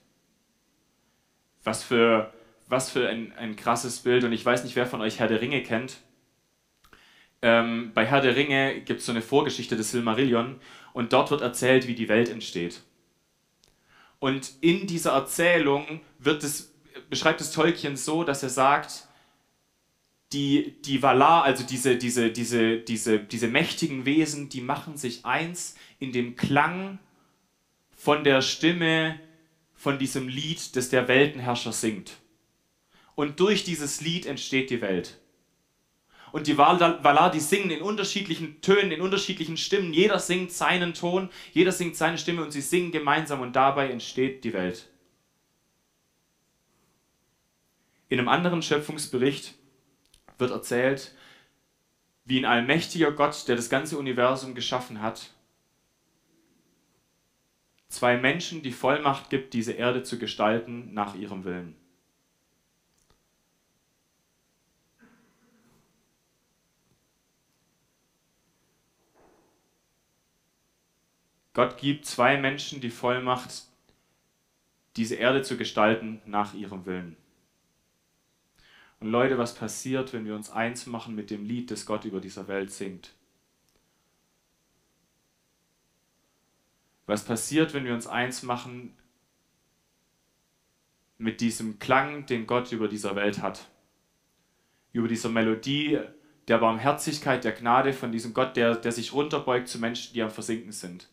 Was 1.63 1.83
für, 1.83 2.33
was 2.67 2.89
für 2.89 3.07
ein, 3.09 3.31
ein 3.37 3.55
krasses 3.55 3.99
Bild. 3.99 4.23
Und 4.23 4.33
ich 4.33 4.43
weiß 4.43 4.63
nicht, 4.63 4.75
wer 4.75 4.87
von 4.87 5.01
euch 5.01 5.19
Herr 5.19 5.27
der 5.27 5.41
Ringe 5.41 5.61
kennt. 5.61 5.97
Ähm, 7.45 7.91
bei 7.93 8.07
Herr 8.07 8.21
der 8.21 8.35
Ringe 8.35 8.81
gibt 8.81 9.01
es 9.01 9.05
so 9.05 9.11
eine 9.11 9.21
Vorgeschichte 9.21 9.77
des 9.77 9.91
Silmarillion 9.91 10.59
und 10.93 11.13
dort 11.13 11.29
wird 11.29 11.41
erzählt, 11.41 11.87
wie 11.87 11.93
die 11.93 12.09
Welt 12.09 12.27
entsteht. 12.27 12.81
Und 14.17 14.53
in 14.61 14.87
dieser 14.87 15.11
Erzählung 15.11 16.01
es, 16.25 16.73
beschreibt 17.07 17.41
es 17.41 17.51
Tolkien 17.51 17.97
so, 17.97 18.23
dass 18.23 18.41
er 18.41 18.49
sagt, 18.49 19.07
die, 20.33 20.81
die 20.81 21.03
Valar, 21.03 21.43
also 21.43 21.63
diese, 21.63 21.97
diese, 21.97 22.31
diese, 22.31 22.79
diese, 22.79 23.19
diese 23.19 23.47
mächtigen 23.47 24.05
Wesen, 24.05 24.49
die 24.49 24.61
machen 24.61 24.97
sich 24.97 25.23
eins 25.23 25.75
in 25.99 26.11
dem 26.13 26.35
Klang 26.35 26.97
von 27.95 28.23
der 28.23 28.41
Stimme 28.41 29.19
von 29.75 29.99
diesem 29.99 30.27
Lied, 30.29 30.75
das 30.75 30.89
der 30.89 31.07
Weltenherrscher 31.07 31.73
singt. 31.73 32.13
Und 33.13 33.39
durch 33.39 33.63
dieses 33.63 34.01
Lied 34.01 34.25
entsteht 34.25 34.71
die 34.71 34.81
Welt. 34.81 35.19
Und 36.35 36.47
die 36.47 36.57
Valar, 36.57 37.31
die 37.31 37.39
singen 37.39 37.69
in 37.71 37.81
unterschiedlichen 37.81 38.59
Tönen, 38.59 38.91
in 38.91 38.99
unterschiedlichen 38.99 39.55
Stimmen. 39.55 39.93
Jeder 39.93 40.19
singt 40.19 40.51
seinen 40.51 40.93
Ton, 40.93 41.29
jeder 41.53 41.71
singt 41.71 41.95
seine 41.95 42.17
Stimme 42.17 42.43
und 42.43 42.51
sie 42.51 42.59
singen 42.59 42.91
gemeinsam 42.91 43.39
und 43.39 43.55
dabei 43.55 43.89
entsteht 43.89 44.43
die 44.43 44.51
Welt. 44.51 44.89
In 48.09 48.19
einem 48.19 48.27
anderen 48.27 48.61
Schöpfungsbericht 48.61 49.55
wird 50.37 50.51
erzählt, 50.51 51.15
wie 52.25 52.39
ein 52.39 52.43
allmächtiger 52.43 53.13
Gott, 53.13 53.47
der 53.47 53.55
das 53.55 53.69
ganze 53.69 53.97
Universum 53.97 54.55
geschaffen 54.55 55.01
hat, 55.01 55.29
zwei 57.87 58.17
Menschen 58.17 58.61
die 58.61 58.73
Vollmacht 58.73 59.29
gibt, 59.29 59.53
diese 59.53 59.71
Erde 59.71 60.03
zu 60.03 60.19
gestalten 60.19 60.93
nach 60.93 61.15
ihrem 61.15 61.45
Willen. 61.45 61.77
Gott 71.55 71.77
gibt 71.77 72.05
zwei 72.05 72.35
Menschen 72.37 72.81
die 72.81 72.89
Vollmacht, 72.89 73.63
diese 74.97 75.15
Erde 75.15 75.41
zu 75.41 75.55
gestalten 75.55 76.21
nach 76.25 76.53
ihrem 76.53 76.85
Willen. 76.85 77.15
Und 78.99 79.09
Leute, 79.09 79.37
was 79.37 79.55
passiert, 79.55 80.11
wenn 80.11 80.25
wir 80.25 80.35
uns 80.35 80.49
eins 80.51 80.85
machen 80.85 81.15
mit 81.15 81.29
dem 81.31 81.45
Lied, 81.45 81.71
das 81.71 81.85
Gott 81.85 82.03
über 82.03 82.19
dieser 82.19 82.49
Welt 82.49 82.71
singt? 82.71 83.13
Was 87.05 87.23
passiert, 87.23 87.73
wenn 87.73 87.85
wir 87.85 87.93
uns 87.93 88.07
eins 88.07 88.43
machen 88.43 88.93
mit 91.17 91.39
diesem 91.39 91.79
Klang, 91.79 92.25
den 92.25 92.47
Gott 92.47 92.73
über 92.73 92.89
dieser 92.89 93.15
Welt 93.15 93.41
hat? 93.41 93.69
Über 94.91 95.07
dieser 95.07 95.29
Melodie 95.29 96.01
der 96.49 96.57
Barmherzigkeit, 96.57 97.45
der 97.45 97.53
Gnade 97.53 97.93
von 97.93 98.11
diesem 98.11 98.33
Gott, 98.33 98.57
der, 98.57 98.75
der 98.75 98.91
sich 98.91 99.13
runterbeugt 99.13 99.69
zu 99.69 99.79
Menschen, 99.79 100.13
die 100.13 100.21
am 100.21 100.31
Versinken 100.31 100.73
sind. 100.73 101.07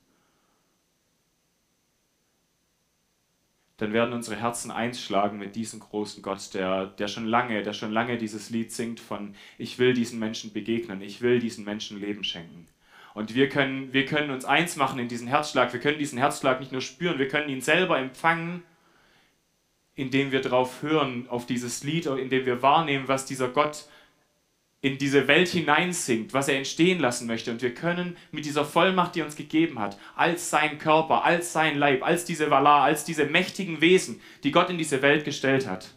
Dann 3.83 3.93
werden 3.93 4.15
unsere 4.15 4.37
Herzen 4.37 4.71
eins 4.71 5.03
schlagen 5.03 5.39
mit 5.39 5.57
diesem 5.57 5.81
großen 5.81 6.23
Gott, 6.23 6.55
der, 6.55 6.87
der 6.87 7.09
schon 7.09 7.27
lange, 7.27 7.65
der 7.65 7.73
schon 7.73 7.91
lange 7.91 8.17
dieses 8.17 8.49
Lied 8.49 8.71
singt 8.71 9.01
von 9.01 9.35
Ich 9.59 9.81
will 9.81 9.93
diesen 9.93 10.21
Menschen 10.21 10.53
begegnen, 10.53 11.03
ich 11.03 11.21
will 11.21 11.41
diesen 11.41 11.65
Menschen 11.65 11.99
Leben 11.99 12.23
schenken. 12.23 12.69
Und 13.13 13.35
wir 13.35 13.49
können, 13.49 13.93
wir 13.93 14.07
können 14.07 14.31
uns 14.31 14.45
eins 14.45 14.77
machen 14.77 15.01
in 15.01 15.09
diesen 15.09 15.27
Herzschlag, 15.27 15.73
wir 15.73 15.81
können 15.81 15.99
diesen 15.99 16.17
Herzschlag 16.17 16.61
nicht 16.61 16.71
nur 16.71 16.81
spüren, 16.81 17.19
wir 17.19 17.27
können 17.27 17.49
ihn 17.49 17.61
selber 17.61 17.99
empfangen, 17.99 18.63
indem 19.97 20.31
wir 20.31 20.43
darauf 20.43 20.83
hören, 20.83 21.27
auf 21.29 21.45
dieses 21.47 21.83
Lied, 21.83 22.07
indem 22.07 22.47
wir 22.47 22.63
wahrnehmen, 22.63 23.09
was 23.09 23.27
dieser 23.27 23.49
Gott 23.49 23.87
in 24.83 24.99
diese 24.99 25.29
Welt 25.29 25.49
hineinsinkt, 25.49 26.35
was 26.35 26.49
er 26.49 26.57
entstehen 26.57 26.99
lassen 26.99 27.29
möchte. 27.29 27.53
Und 27.53 27.63
wir 27.63 27.73
können 27.73 28.17
mit 28.33 28.45
dieser 28.45 28.65
Vollmacht, 28.65 29.15
die 29.15 29.21
er 29.21 29.25
uns 29.25 29.37
gegeben 29.37 29.79
hat, 29.79 29.97
als 30.17 30.51
sein 30.51 30.79
Körper, 30.79 31.25
als 31.25 31.53
sein 31.53 31.79
Leib, 31.79 32.05
als 32.05 32.25
diese 32.25 32.51
Valar, 32.51 32.83
als 32.83 33.05
diese 33.05 33.25
mächtigen 33.27 33.81
Wesen, 33.81 34.21
die 34.43 34.51
Gott 34.51 34.71
in 34.71 34.79
diese 34.79 35.01
Welt 35.01 35.25
gestellt 35.25 35.69
hat, 35.69 35.95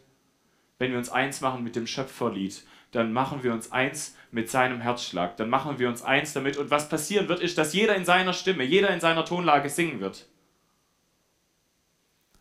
wenn 0.77 0.91
wir 0.91 0.99
uns 0.99 1.09
eins 1.09 1.41
machen 1.41 1.63
mit 1.63 1.75
dem 1.75 1.87
Schöpferlied, 1.87 2.63
dann 2.91 3.11
machen 3.11 3.43
wir 3.43 3.53
uns 3.53 3.71
eins 3.71 4.15
mit 4.31 4.51
seinem 4.51 4.81
Herzschlag, 4.81 5.35
dann 5.37 5.49
machen 5.49 5.79
wir 5.79 5.89
uns 5.89 6.03
eins 6.03 6.33
damit. 6.33 6.57
Und 6.57 6.69
was 6.69 6.87
passieren 6.87 7.27
wird, 7.27 7.39
ist, 7.39 7.57
dass 7.57 7.73
jeder 7.73 7.95
in 7.95 8.05
seiner 8.05 8.33
Stimme, 8.33 8.63
jeder 8.63 8.89
in 8.89 8.99
seiner 8.99 9.25
Tonlage 9.25 9.69
singen 9.69 9.99
wird. 9.99 10.27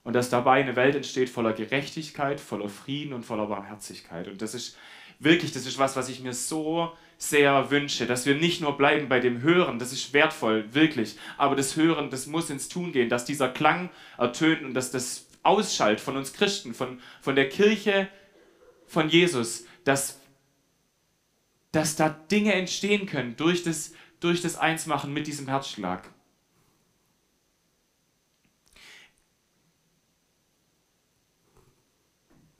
Und 0.03 0.13
dass 0.13 0.29
dabei 0.29 0.61
eine 0.61 0.77
Welt 0.77 0.95
entsteht 0.95 1.31
voller 1.31 1.55
Gerechtigkeit, 1.55 2.39
voller 2.39 2.69
Frieden 2.69 3.15
und 3.15 3.25
voller 3.25 3.47
Barmherzigkeit. 3.47 4.29
Und 4.29 4.43
das 4.43 4.55
ist 4.55 4.77
wirklich, 5.25 5.53
das 5.53 5.67
ist 5.67 5.79
was, 5.79 5.97
was 5.97 6.09
ich 6.09 6.21
mir 6.21 6.33
so 6.33 6.93
sehr 7.19 7.71
wünsche, 7.71 8.07
dass 8.07 8.27
wir 8.27 8.35
nicht 8.35 8.61
nur 8.61 8.77
bleiben 8.77 9.09
bei 9.09 9.21
dem 9.21 9.43
Hören, 9.43 9.79
das 9.79 9.93
ist 9.93 10.13
wertvoll, 10.13 10.73
wirklich, 10.75 11.17
aber 11.37 11.57
das 11.57 11.77
Hören, 11.77 12.11
das 12.11 12.27
muss 12.27 12.51
ins 12.51 12.69
Tun 12.69 12.93
gehen, 12.93 13.09
dass 13.09 13.25
dieser 13.25 13.49
Klang 13.49 13.91
ertönt 14.19 14.63
und 14.63 14.75
dass 14.75 14.91
das 14.91 15.27
ausschallt 15.43 16.01
von 16.01 16.17
uns 16.17 16.33
Christen, 16.33 16.75
von, 16.75 17.01
von 17.21 17.35
der 17.35 17.49
Kirche 17.49 18.09
von 18.87 19.09
Jesus, 19.09 19.65
dass, 19.85 20.21
dass 21.73 21.97
da 21.97 22.09
Dinge 22.09 22.55
entstehen 22.55 23.07
können 23.07 23.37
durch 23.37 23.63
das, 23.63 23.93
durch 24.21 24.41
das 24.41 24.57
Einsmachen 24.57 25.13
mit 25.13 25.27
diesem 25.27 25.49
Herzschlag. 25.49 26.14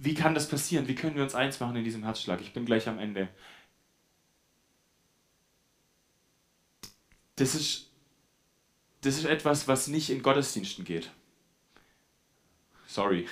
Wie 0.05 0.15
kann 0.15 0.35
das 0.35 0.49
passieren? 0.49 0.87
Wie 0.87 0.95
können 0.95 1.17
wir 1.17 1.23
uns 1.23 1.35
eins 1.35 1.61
machen 1.61 1.77
in 1.77 1.85
diesem 1.85 2.05
Herzschlag? 2.05 2.41
Ich 2.43 2.53
bin 2.53 2.67
gleich 2.67 2.89
am 2.89 2.99
Ende. 2.99 3.29
Das 7.37 7.55
ist, 7.55 7.91
das 9.01 9.17
ist 9.17 9.25
etwas, 9.25 9.67
was 9.67 9.89
nicht 9.89 10.11
in 10.11 10.23
Gottesdiensten 10.23 10.85
geht. 10.85 11.11
Sorry. 12.87 13.27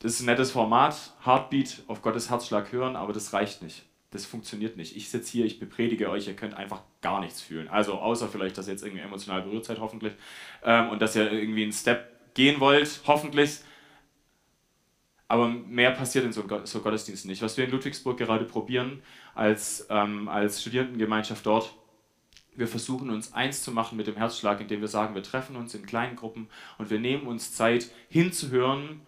Das 0.00 0.12
ist 0.12 0.20
ein 0.20 0.26
nettes 0.26 0.50
Format, 0.50 1.14
Heartbeat 1.24 1.82
auf 1.86 2.02
Gottes 2.02 2.28
Herzschlag 2.28 2.70
hören, 2.70 2.94
aber 2.94 3.12
das 3.14 3.32
reicht 3.32 3.62
nicht. 3.62 3.86
Das 4.10 4.26
funktioniert 4.26 4.76
nicht. 4.76 4.96
Ich 4.96 5.08
sitze 5.08 5.32
hier, 5.32 5.46
ich 5.46 5.58
bepredige 5.58 6.10
euch, 6.10 6.28
ihr 6.28 6.36
könnt 6.36 6.54
einfach 6.54 6.82
gar 7.00 7.20
nichts 7.20 7.40
fühlen. 7.40 7.68
Also 7.68 7.94
außer 7.94 8.28
vielleicht, 8.28 8.58
dass 8.58 8.68
ihr 8.68 8.72
jetzt 8.72 8.84
irgendwie 8.84 9.02
emotional 9.02 9.42
berührt 9.42 9.64
seid, 9.64 9.80
hoffentlich. 9.80 10.12
Ähm, 10.62 10.90
und 10.90 11.00
dass 11.00 11.16
ihr 11.16 11.32
irgendwie 11.32 11.62
einen 11.62 11.72
Step 11.72 12.34
gehen 12.34 12.60
wollt, 12.60 13.00
hoffentlich. 13.06 13.60
Aber 15.28 15.48
mehr 15.48 15.90
passiert 15.90 16.24
in 16.24 16.32
so, 16.32 16.44
so 16.64 16.80
Gottesdiensten 16.80 17.28
nicht. 17.28 17.42
Was 17.42 17.56
wir 17.56 17.64
in 17.64 17.70
Ludwigsburg 17.70 18.16
gerade 18.16 18.44
probieren, 18.44 19.02
als, 19.34 19.86
ähm, 19.90 20.28
als 20.28 20.60
Studierendengemeinschaft 20.60 21.44
dort, 21.44 21.74
wir 22.54 22.68
versuchen 22.68 23.10
uns 23.10 23.32
eins 23.34 23.62
zu 23.62 23.70
machen 23.72 23.96
mit 23.96 24.06
dem 24.06 24.16
Herzschlag, 24.16 24.60
indem 24.60 24.80
wir 24.80 24.88
sagen, 24.88 25.14
wir 25.14 25.22
treffen 25.22 25.56
uns 25.56 25.74
in 25.74 25.84
kleinen 25.84 26.16
Gruppen 26.16 26.48
und 26.78 26.90
wir 26.90 26.98
nehmen 26.98 27.26
uns 27.26 27.52
Zeit 27.52 27.90
hinzuhören 28.08 29.02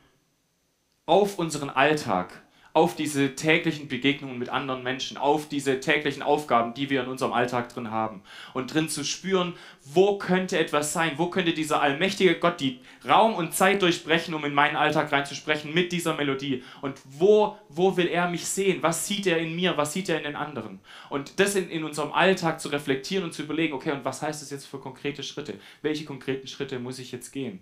auf 1.06 1.38
unseren 1.38 1.70
Alltag, 1.70 2.42
auf 2.78 2.94
diese 2.94 3.34
täglichen 3.34 3.88
Begegnungen 3.88 4.38
mit 4.38 4.50
anderen 4.50 4.84
Menschen, 4.84 5.16
auf 5.16 5.48
diese 5.48 5.80
täglichen 5.80 6.22
Aufgaben, 6.22 6.74
die 6.74 6.90
wir 6.90 7.02
in 7.02 7.08
unserem 7.08 7.32
Alltag 7.32 7.74
drin 7.74 7.90
haben. 7.90 8.22
Und 8.54 8.72
drin 8.72 8.88
zu 8.88 9.02
spüren, 9.02 9.54
wo 9.82 10.16
könnte 10.16 10.56
etwas 10.56 10.92
sein, 10.92 11.14
wo 11.16 11.26
könnte 11.26 11.54
dieser 11.54 11.82
allmächtige 11.82 12.38
Gott 12.38 12.60
die 12.60 12.78
Raum 13.04 13.34
und 13.34 13.52
Zeit 13.52 13.82
durchbrechen, 13.82 14.32
um 14.32 14.44
in 14.44 14.54
meinen 14.54 14.76
Alltag 14.76 15.10
reinzusprechen 15.10 15.74
mit 15.74 15.90
dieser 15.90 16.14
Melodie. 16.14 16.62
Und 16.80 17.00
wo, 17.04 17.56
wo 17.68 17.96
will 17.96 18.06
er 18.06 18.30
mich 18.30 18.46
sehen? 18.46 18.80
Was 18.80 19.08
sieht 19.08 19.26
er 19.26 19.38
in 19.38 19.56
mir? 19.56 19.76
Was 19.76 19.92
sieht 19.92 20.08
er 20.08 20.18
in 20.18 20.22
den 20.22 20.36
anderen? 20.36 20.78
Und 21.10 21.40
das 21.40 21.56
in, 21.56 21.68
in 21.70 21.82
unserem 21.82 22.12
Alltag 22.12 22.60
zu 22.60 22.68
reflektieren 22.68 23.24
und 23.24 23.32
zu 23.32 23.42
überlegen, 23.42 23.74
okay, 23.74 23.90
und 23.90 24.04
was 24.04 24.22
heißt 24.22 24.40
das 24.40 24.50
jetzt 24.50 24.66
für 24.66 24.78
konkrete 24.78 25.24
Schritte? 25.24 25.54
Welche 25.82 26.04
konkreten 26.04 26.46
Schritte 26.46 26.78
muss 26.78 27.00
ich 27.00 27.10
jetzt 27.10 27.32
gehen? 27.32 27.58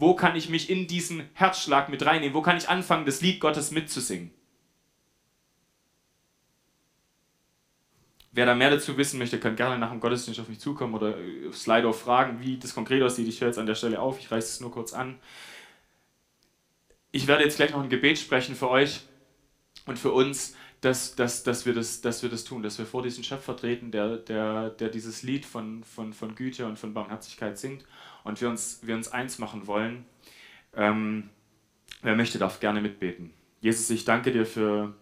Wo 0.00 0.14
kann 0.14 0.34
ich 0.34 0.48
mich 0.48 0.70
in 0.70 0.86
diesen 0.86 1.28
Herzschlag 1.34 1.90
mit 1.90 2.06
reinnehmen? 2.06 2.34
Wo 2.34 2.40
kann 2.40 2.56
ich 2.56 2.70
anfangen, 2.70 3.04
das 3.04 3.20
Lied 3.20 3.38
Gottes 3.38 3.70
mitzusingen? 3.70 4.30
Wer 8.32 8.46
da 8.46 8.54
mehr 8.54 8.70
dazu 8.70 8.96
wissen 8.96 9.18
möchte, 9.18 9.38
kann 9.38 9.56
gerne 9.56 9.76
nach 9.76 9.90
dem 9.90 10.00
Gottesdienst 10.00 10.40
auf 10.40 10.48
mich 10.48 10.58
zukommen 10.58 10.94
oder 10.94 11.16
auf 11.46 11.54
Slido 11.54 11.92
fragen, 11.92 12.40
wie 12.40 12.56
das 12.56 12.74
konkret 12.74 13.02
aussieht. 13.02 13.28
Ich 13.28 13.42
höre 13.42 13.48
jetzt 13.48 13.58
an 13.58 13.66
der 13.66 13.74
Stelle 13.74 14.00
auf, 14.00 14.18
ich 14.18 14.30
reiße 14.30 14.48
es 14.48 14.60
nur 14.60 14.72
kurz 14.72 14.94
an. 14.94 15.18
Ich 17.12 17.26
werde 17.26 17.44
jetzt 17.44 17.56
gleich 17.56 17.72
noch 17.72 17.82
ein 17.82 17.90
Gebet 17.90 18.18
sprechen 18.18 18.54
für 18.54 18.70
euch 18.70 19.02
und 19.84 19.98
für 19.98 20.12
uns, 20.12 20.56
dass, 20.80 21.14
dass, 21.14 21.42
dass, 21.42 21.66
wir, 21.66 21.74
das, 21.74 22.00
dass 22.00 22.22
wir 22.22 22.30
das 22.30 22.44
tun, 22.44 22.62
dass 22.62 22.78
wir 22.78 22.86
vor 22.86 23.02
diesen 23.02 23.22
Schöpfer 23.22 23.56
treten, 23.56 23.90
der, 23.90 24.16
der, 24.16 24.70
der 24.70 24.88
dieses 24.88 25.22
Lied 25.22 25.44
von, 25.44 25.84
von, 25.84 26.12
von 26.12 26.34
Güte 26.34 26.66
und 26.66 26.78
von 26.78 26.94
Barmherzigkeit 26.94 27.58
singt 27.58 27.84
und 28.24 28.40
wir 28.40 28.48
uns, 28.48 28.80
wir 28.82 28.94
uns 28.94 29.08
eins 29.08 29.38
machen 29.38 29.66
wollen. 29.66 30.06
Ähm, 30.74 31.28
wer 32.02 32.16
möchte, 32.16 32.38
darf 32.38 32.60
gerne 32.60 32.80
mitbeten. 32.80 33.32
Jesus, 33.60 33.90
ich 33.90 34.06
danke 34.06 34.32
dir 34.32 34.46
für, 34.46 34.94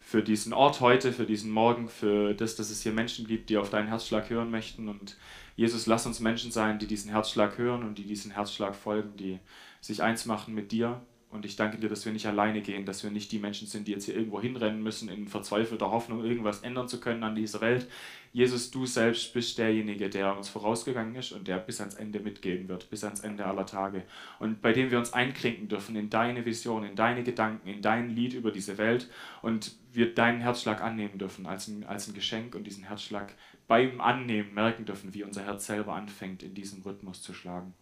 für 0.00 0.24
diesen 0.24 0.52
Ort 0.52 0.80
heute, 0.80 1.12
für 1.12 1.26
diesen 1.26 1.52
Morgen, 1.52 1.88
für 1.88 2.34
das, 2.34 2.56
dass 2.56 2.70
es 2.70 2.82
hier 2.82 2.92
Menschen 2.92 3.28
gibt, 3.28 3.48
die 3.48 3.58
auf 3.58 3.70
deinen 3.70 3.88
Herzschlag 3.88 4.28
hören 4.28 4.50
möchten. 4.50 4.88
Und 4.88 5.16
Jesus, 5.54 5.86
lass 5.86 6.06
uns 6.06 6.18
Menschen 6.18 6.50
sein, 6.50 6.80
die 6.80 6.88
diesen 6.88 7.12
Herzschlag 7.12 7.58
hören 7.58 7.84
und 7.84 7.98
die 7.98 8.06
diesen 8.06 8.32
Herzschlag 8.32 8.74
folgen, 8.74 9.16
die 9.16 9.38
sich 9.80 10.02
eins 10.02 10.26
machen 10.26 10.52
mit 10.52 10.72
dir 10.72 11.00
und 11.28 11.44
ich 11.44 11.56
danke 11.56 11.78
dir, 11.78 11.88
dass 11.88 12.04
wir 12.06 12.12
nicht 12.12 12.26
alleine 12.26 12.62
gehen, 12.62 12.86
dass 12.86 13.02
wir 13.02 13.10
nicht 13.10 13.32
die 13.32 13.40
Menschen 13.40 13.66
sind, 13.66 13.88
die 13.88 13.92
jetzt 13.92 14.04
hier 14.04 14.14
irgendwo 14.14 14.40
hinrennen 14.40 14.82
müssen, 14.82 15.08
in 15.08 15.26
verzweifelter 15.26 15.90
Hoffnung, 15.90 16.24
irgendwas 16.24 16.60
ändern 16.60 16.88
zu 16.88 17.00
können 17.00 17.24
an 17.24 17.34
dieser 17.34 17.60
Welt. 17.60 17.88
Jesus, 18.32 18.70
du 18.70 18.86
selbst 18.86 19.34
bist 19.34 19.58
derjenige, 19.58 20.08
der 20.08 20.36
uns 20.36 20.48
vorausgegangen 20.48 21.16
ist 21.16 21.32
und 21.32 21.48
der 21.48 21.58
bis 21.58 21.80
ans 21.80 21.94
Ende 21.94 22.20
mitgehen 22.20 22.68
wird, 22.68 22.90
bis 22.90 23.02
ans 23.02 23.20
Ende 23.20 23.44
aller 23.44 23.66
Tage. 23.66 24.04
Und 24.38 24.62
bei 24.62 24.72
dem 24.72 24.90
wir 24.90 24.98
uns 24.98 25.12
einklinken 25.12 25.68
dürfen 25.68 25.96
in 25.96 26.10
deine 26.10 26.44
Vision, 26.44 26.84
in 26.84 26.94
deine 26.94 27.24
Gedanken, 27.24 27.68
in 27.68 27.82
dein 27.82 28.08
Lied 28.10 28.34
über 28.34 28.52
diese 28.52 28.78
Welt 28.78 29.10
und 29.42 29.74
wir 29.92 30.14
deinen 30.14 30.40
Herzschlag 30.40 30.80
annehmen 30.80 31.18
dürfen 31.18 31.46
als 31.46 31.66
ein, 31.66 31.84
als 31.84 32.06
ein 32.06 32.14
Geschenk 32.14 32.54
und 32.54 32.64
diesen 32.64 32.84
Herzschlag 32.84 33.34
beim 33.66 34.00
Annehmen 34.00 34.54
merken 34.54 34.84
dürfen, 34.84 35.12
wie 35.12 35.24
unser 35.24 35.44
Herz 35.44 35.66
selber 35.66 35.94
anfängt, 35.94 36.44
in 36.44 36.54
diesem 36.54 36.82
Rhythmus 36.82 37.20
zu 37.20 37.34
schlagen. 37.34 37.74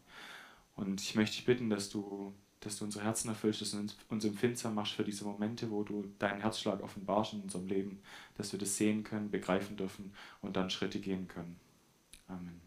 Und 0.77 1.03
ich 1.03 1.15
möchte 1.15 1.37
dich 1.37 1.45
bitten, 1.45 1.69
dass 1.69 1.91
du 1.91 2.35
dass 2.65 2.79
du 2.79 2.85
unsere 2.85 3.05
Herzen 3.05 3.29
erfüllst, 3.29 3.61
dass 3.61 3.73
du 3.73 3.79
uns 4.09 4.25
empfindsam 4.25 4.75
machst 4.75 4.93
für 4.93 5.05
diese 5.05 5.25
Momente, 5.25 5.71
wo 5.71 5.83
du 5.83 6.05
deinen 6.19 6.41
Herzschlag 6.41 6.83
offenbarst 6.83 7.35
in 7.35 7.41
unserem 7.41 7.67
Leben, 7.67 8.01
dass 8.37 8.53
wir 8.53 8.59
das 8.59 8.77
sehen 8.77 9.05
können, 9.05 9.31
begreifen 9.31 9.77
dürfen 9.77 10.13
und 10.43 10.57
dann 10.57 10.71
Schritte 10.71 11.01
gehen 11.01 11.29
können. 11.29 11.57
Amen. 12.29 12.61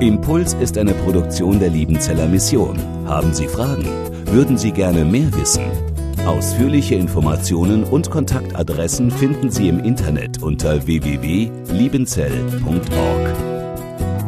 Impuls 0.00 0.54
ist 0.54 0.76
eine 0.76 0.92
Produktion 0.92 1.58
der 1.58 1.70
Liebenzeller 1.70 2.28
Mission. 2.28 2.78
Haben 3.06 3.32
Sie 3.32 3.48
Fragen? 3.48 3.86
Würden 4.26 4.58
Sie 4.58 4.72
gerne 4.72 5.04
mehr 5.04 5.32
wissen? 5.34 5.64
Ausführliche 6.26 6.96
Informationen 6.96 7.84
und 7.84 8.10
Kontaktadressen 8.10 9.10
finden 9.10 9.50
Sie 9.50 9.68
im 9.68 9.80
Internet 9.80 10.42
unter 10.42 10.86
www.liebenzell.org. 10.86 13.55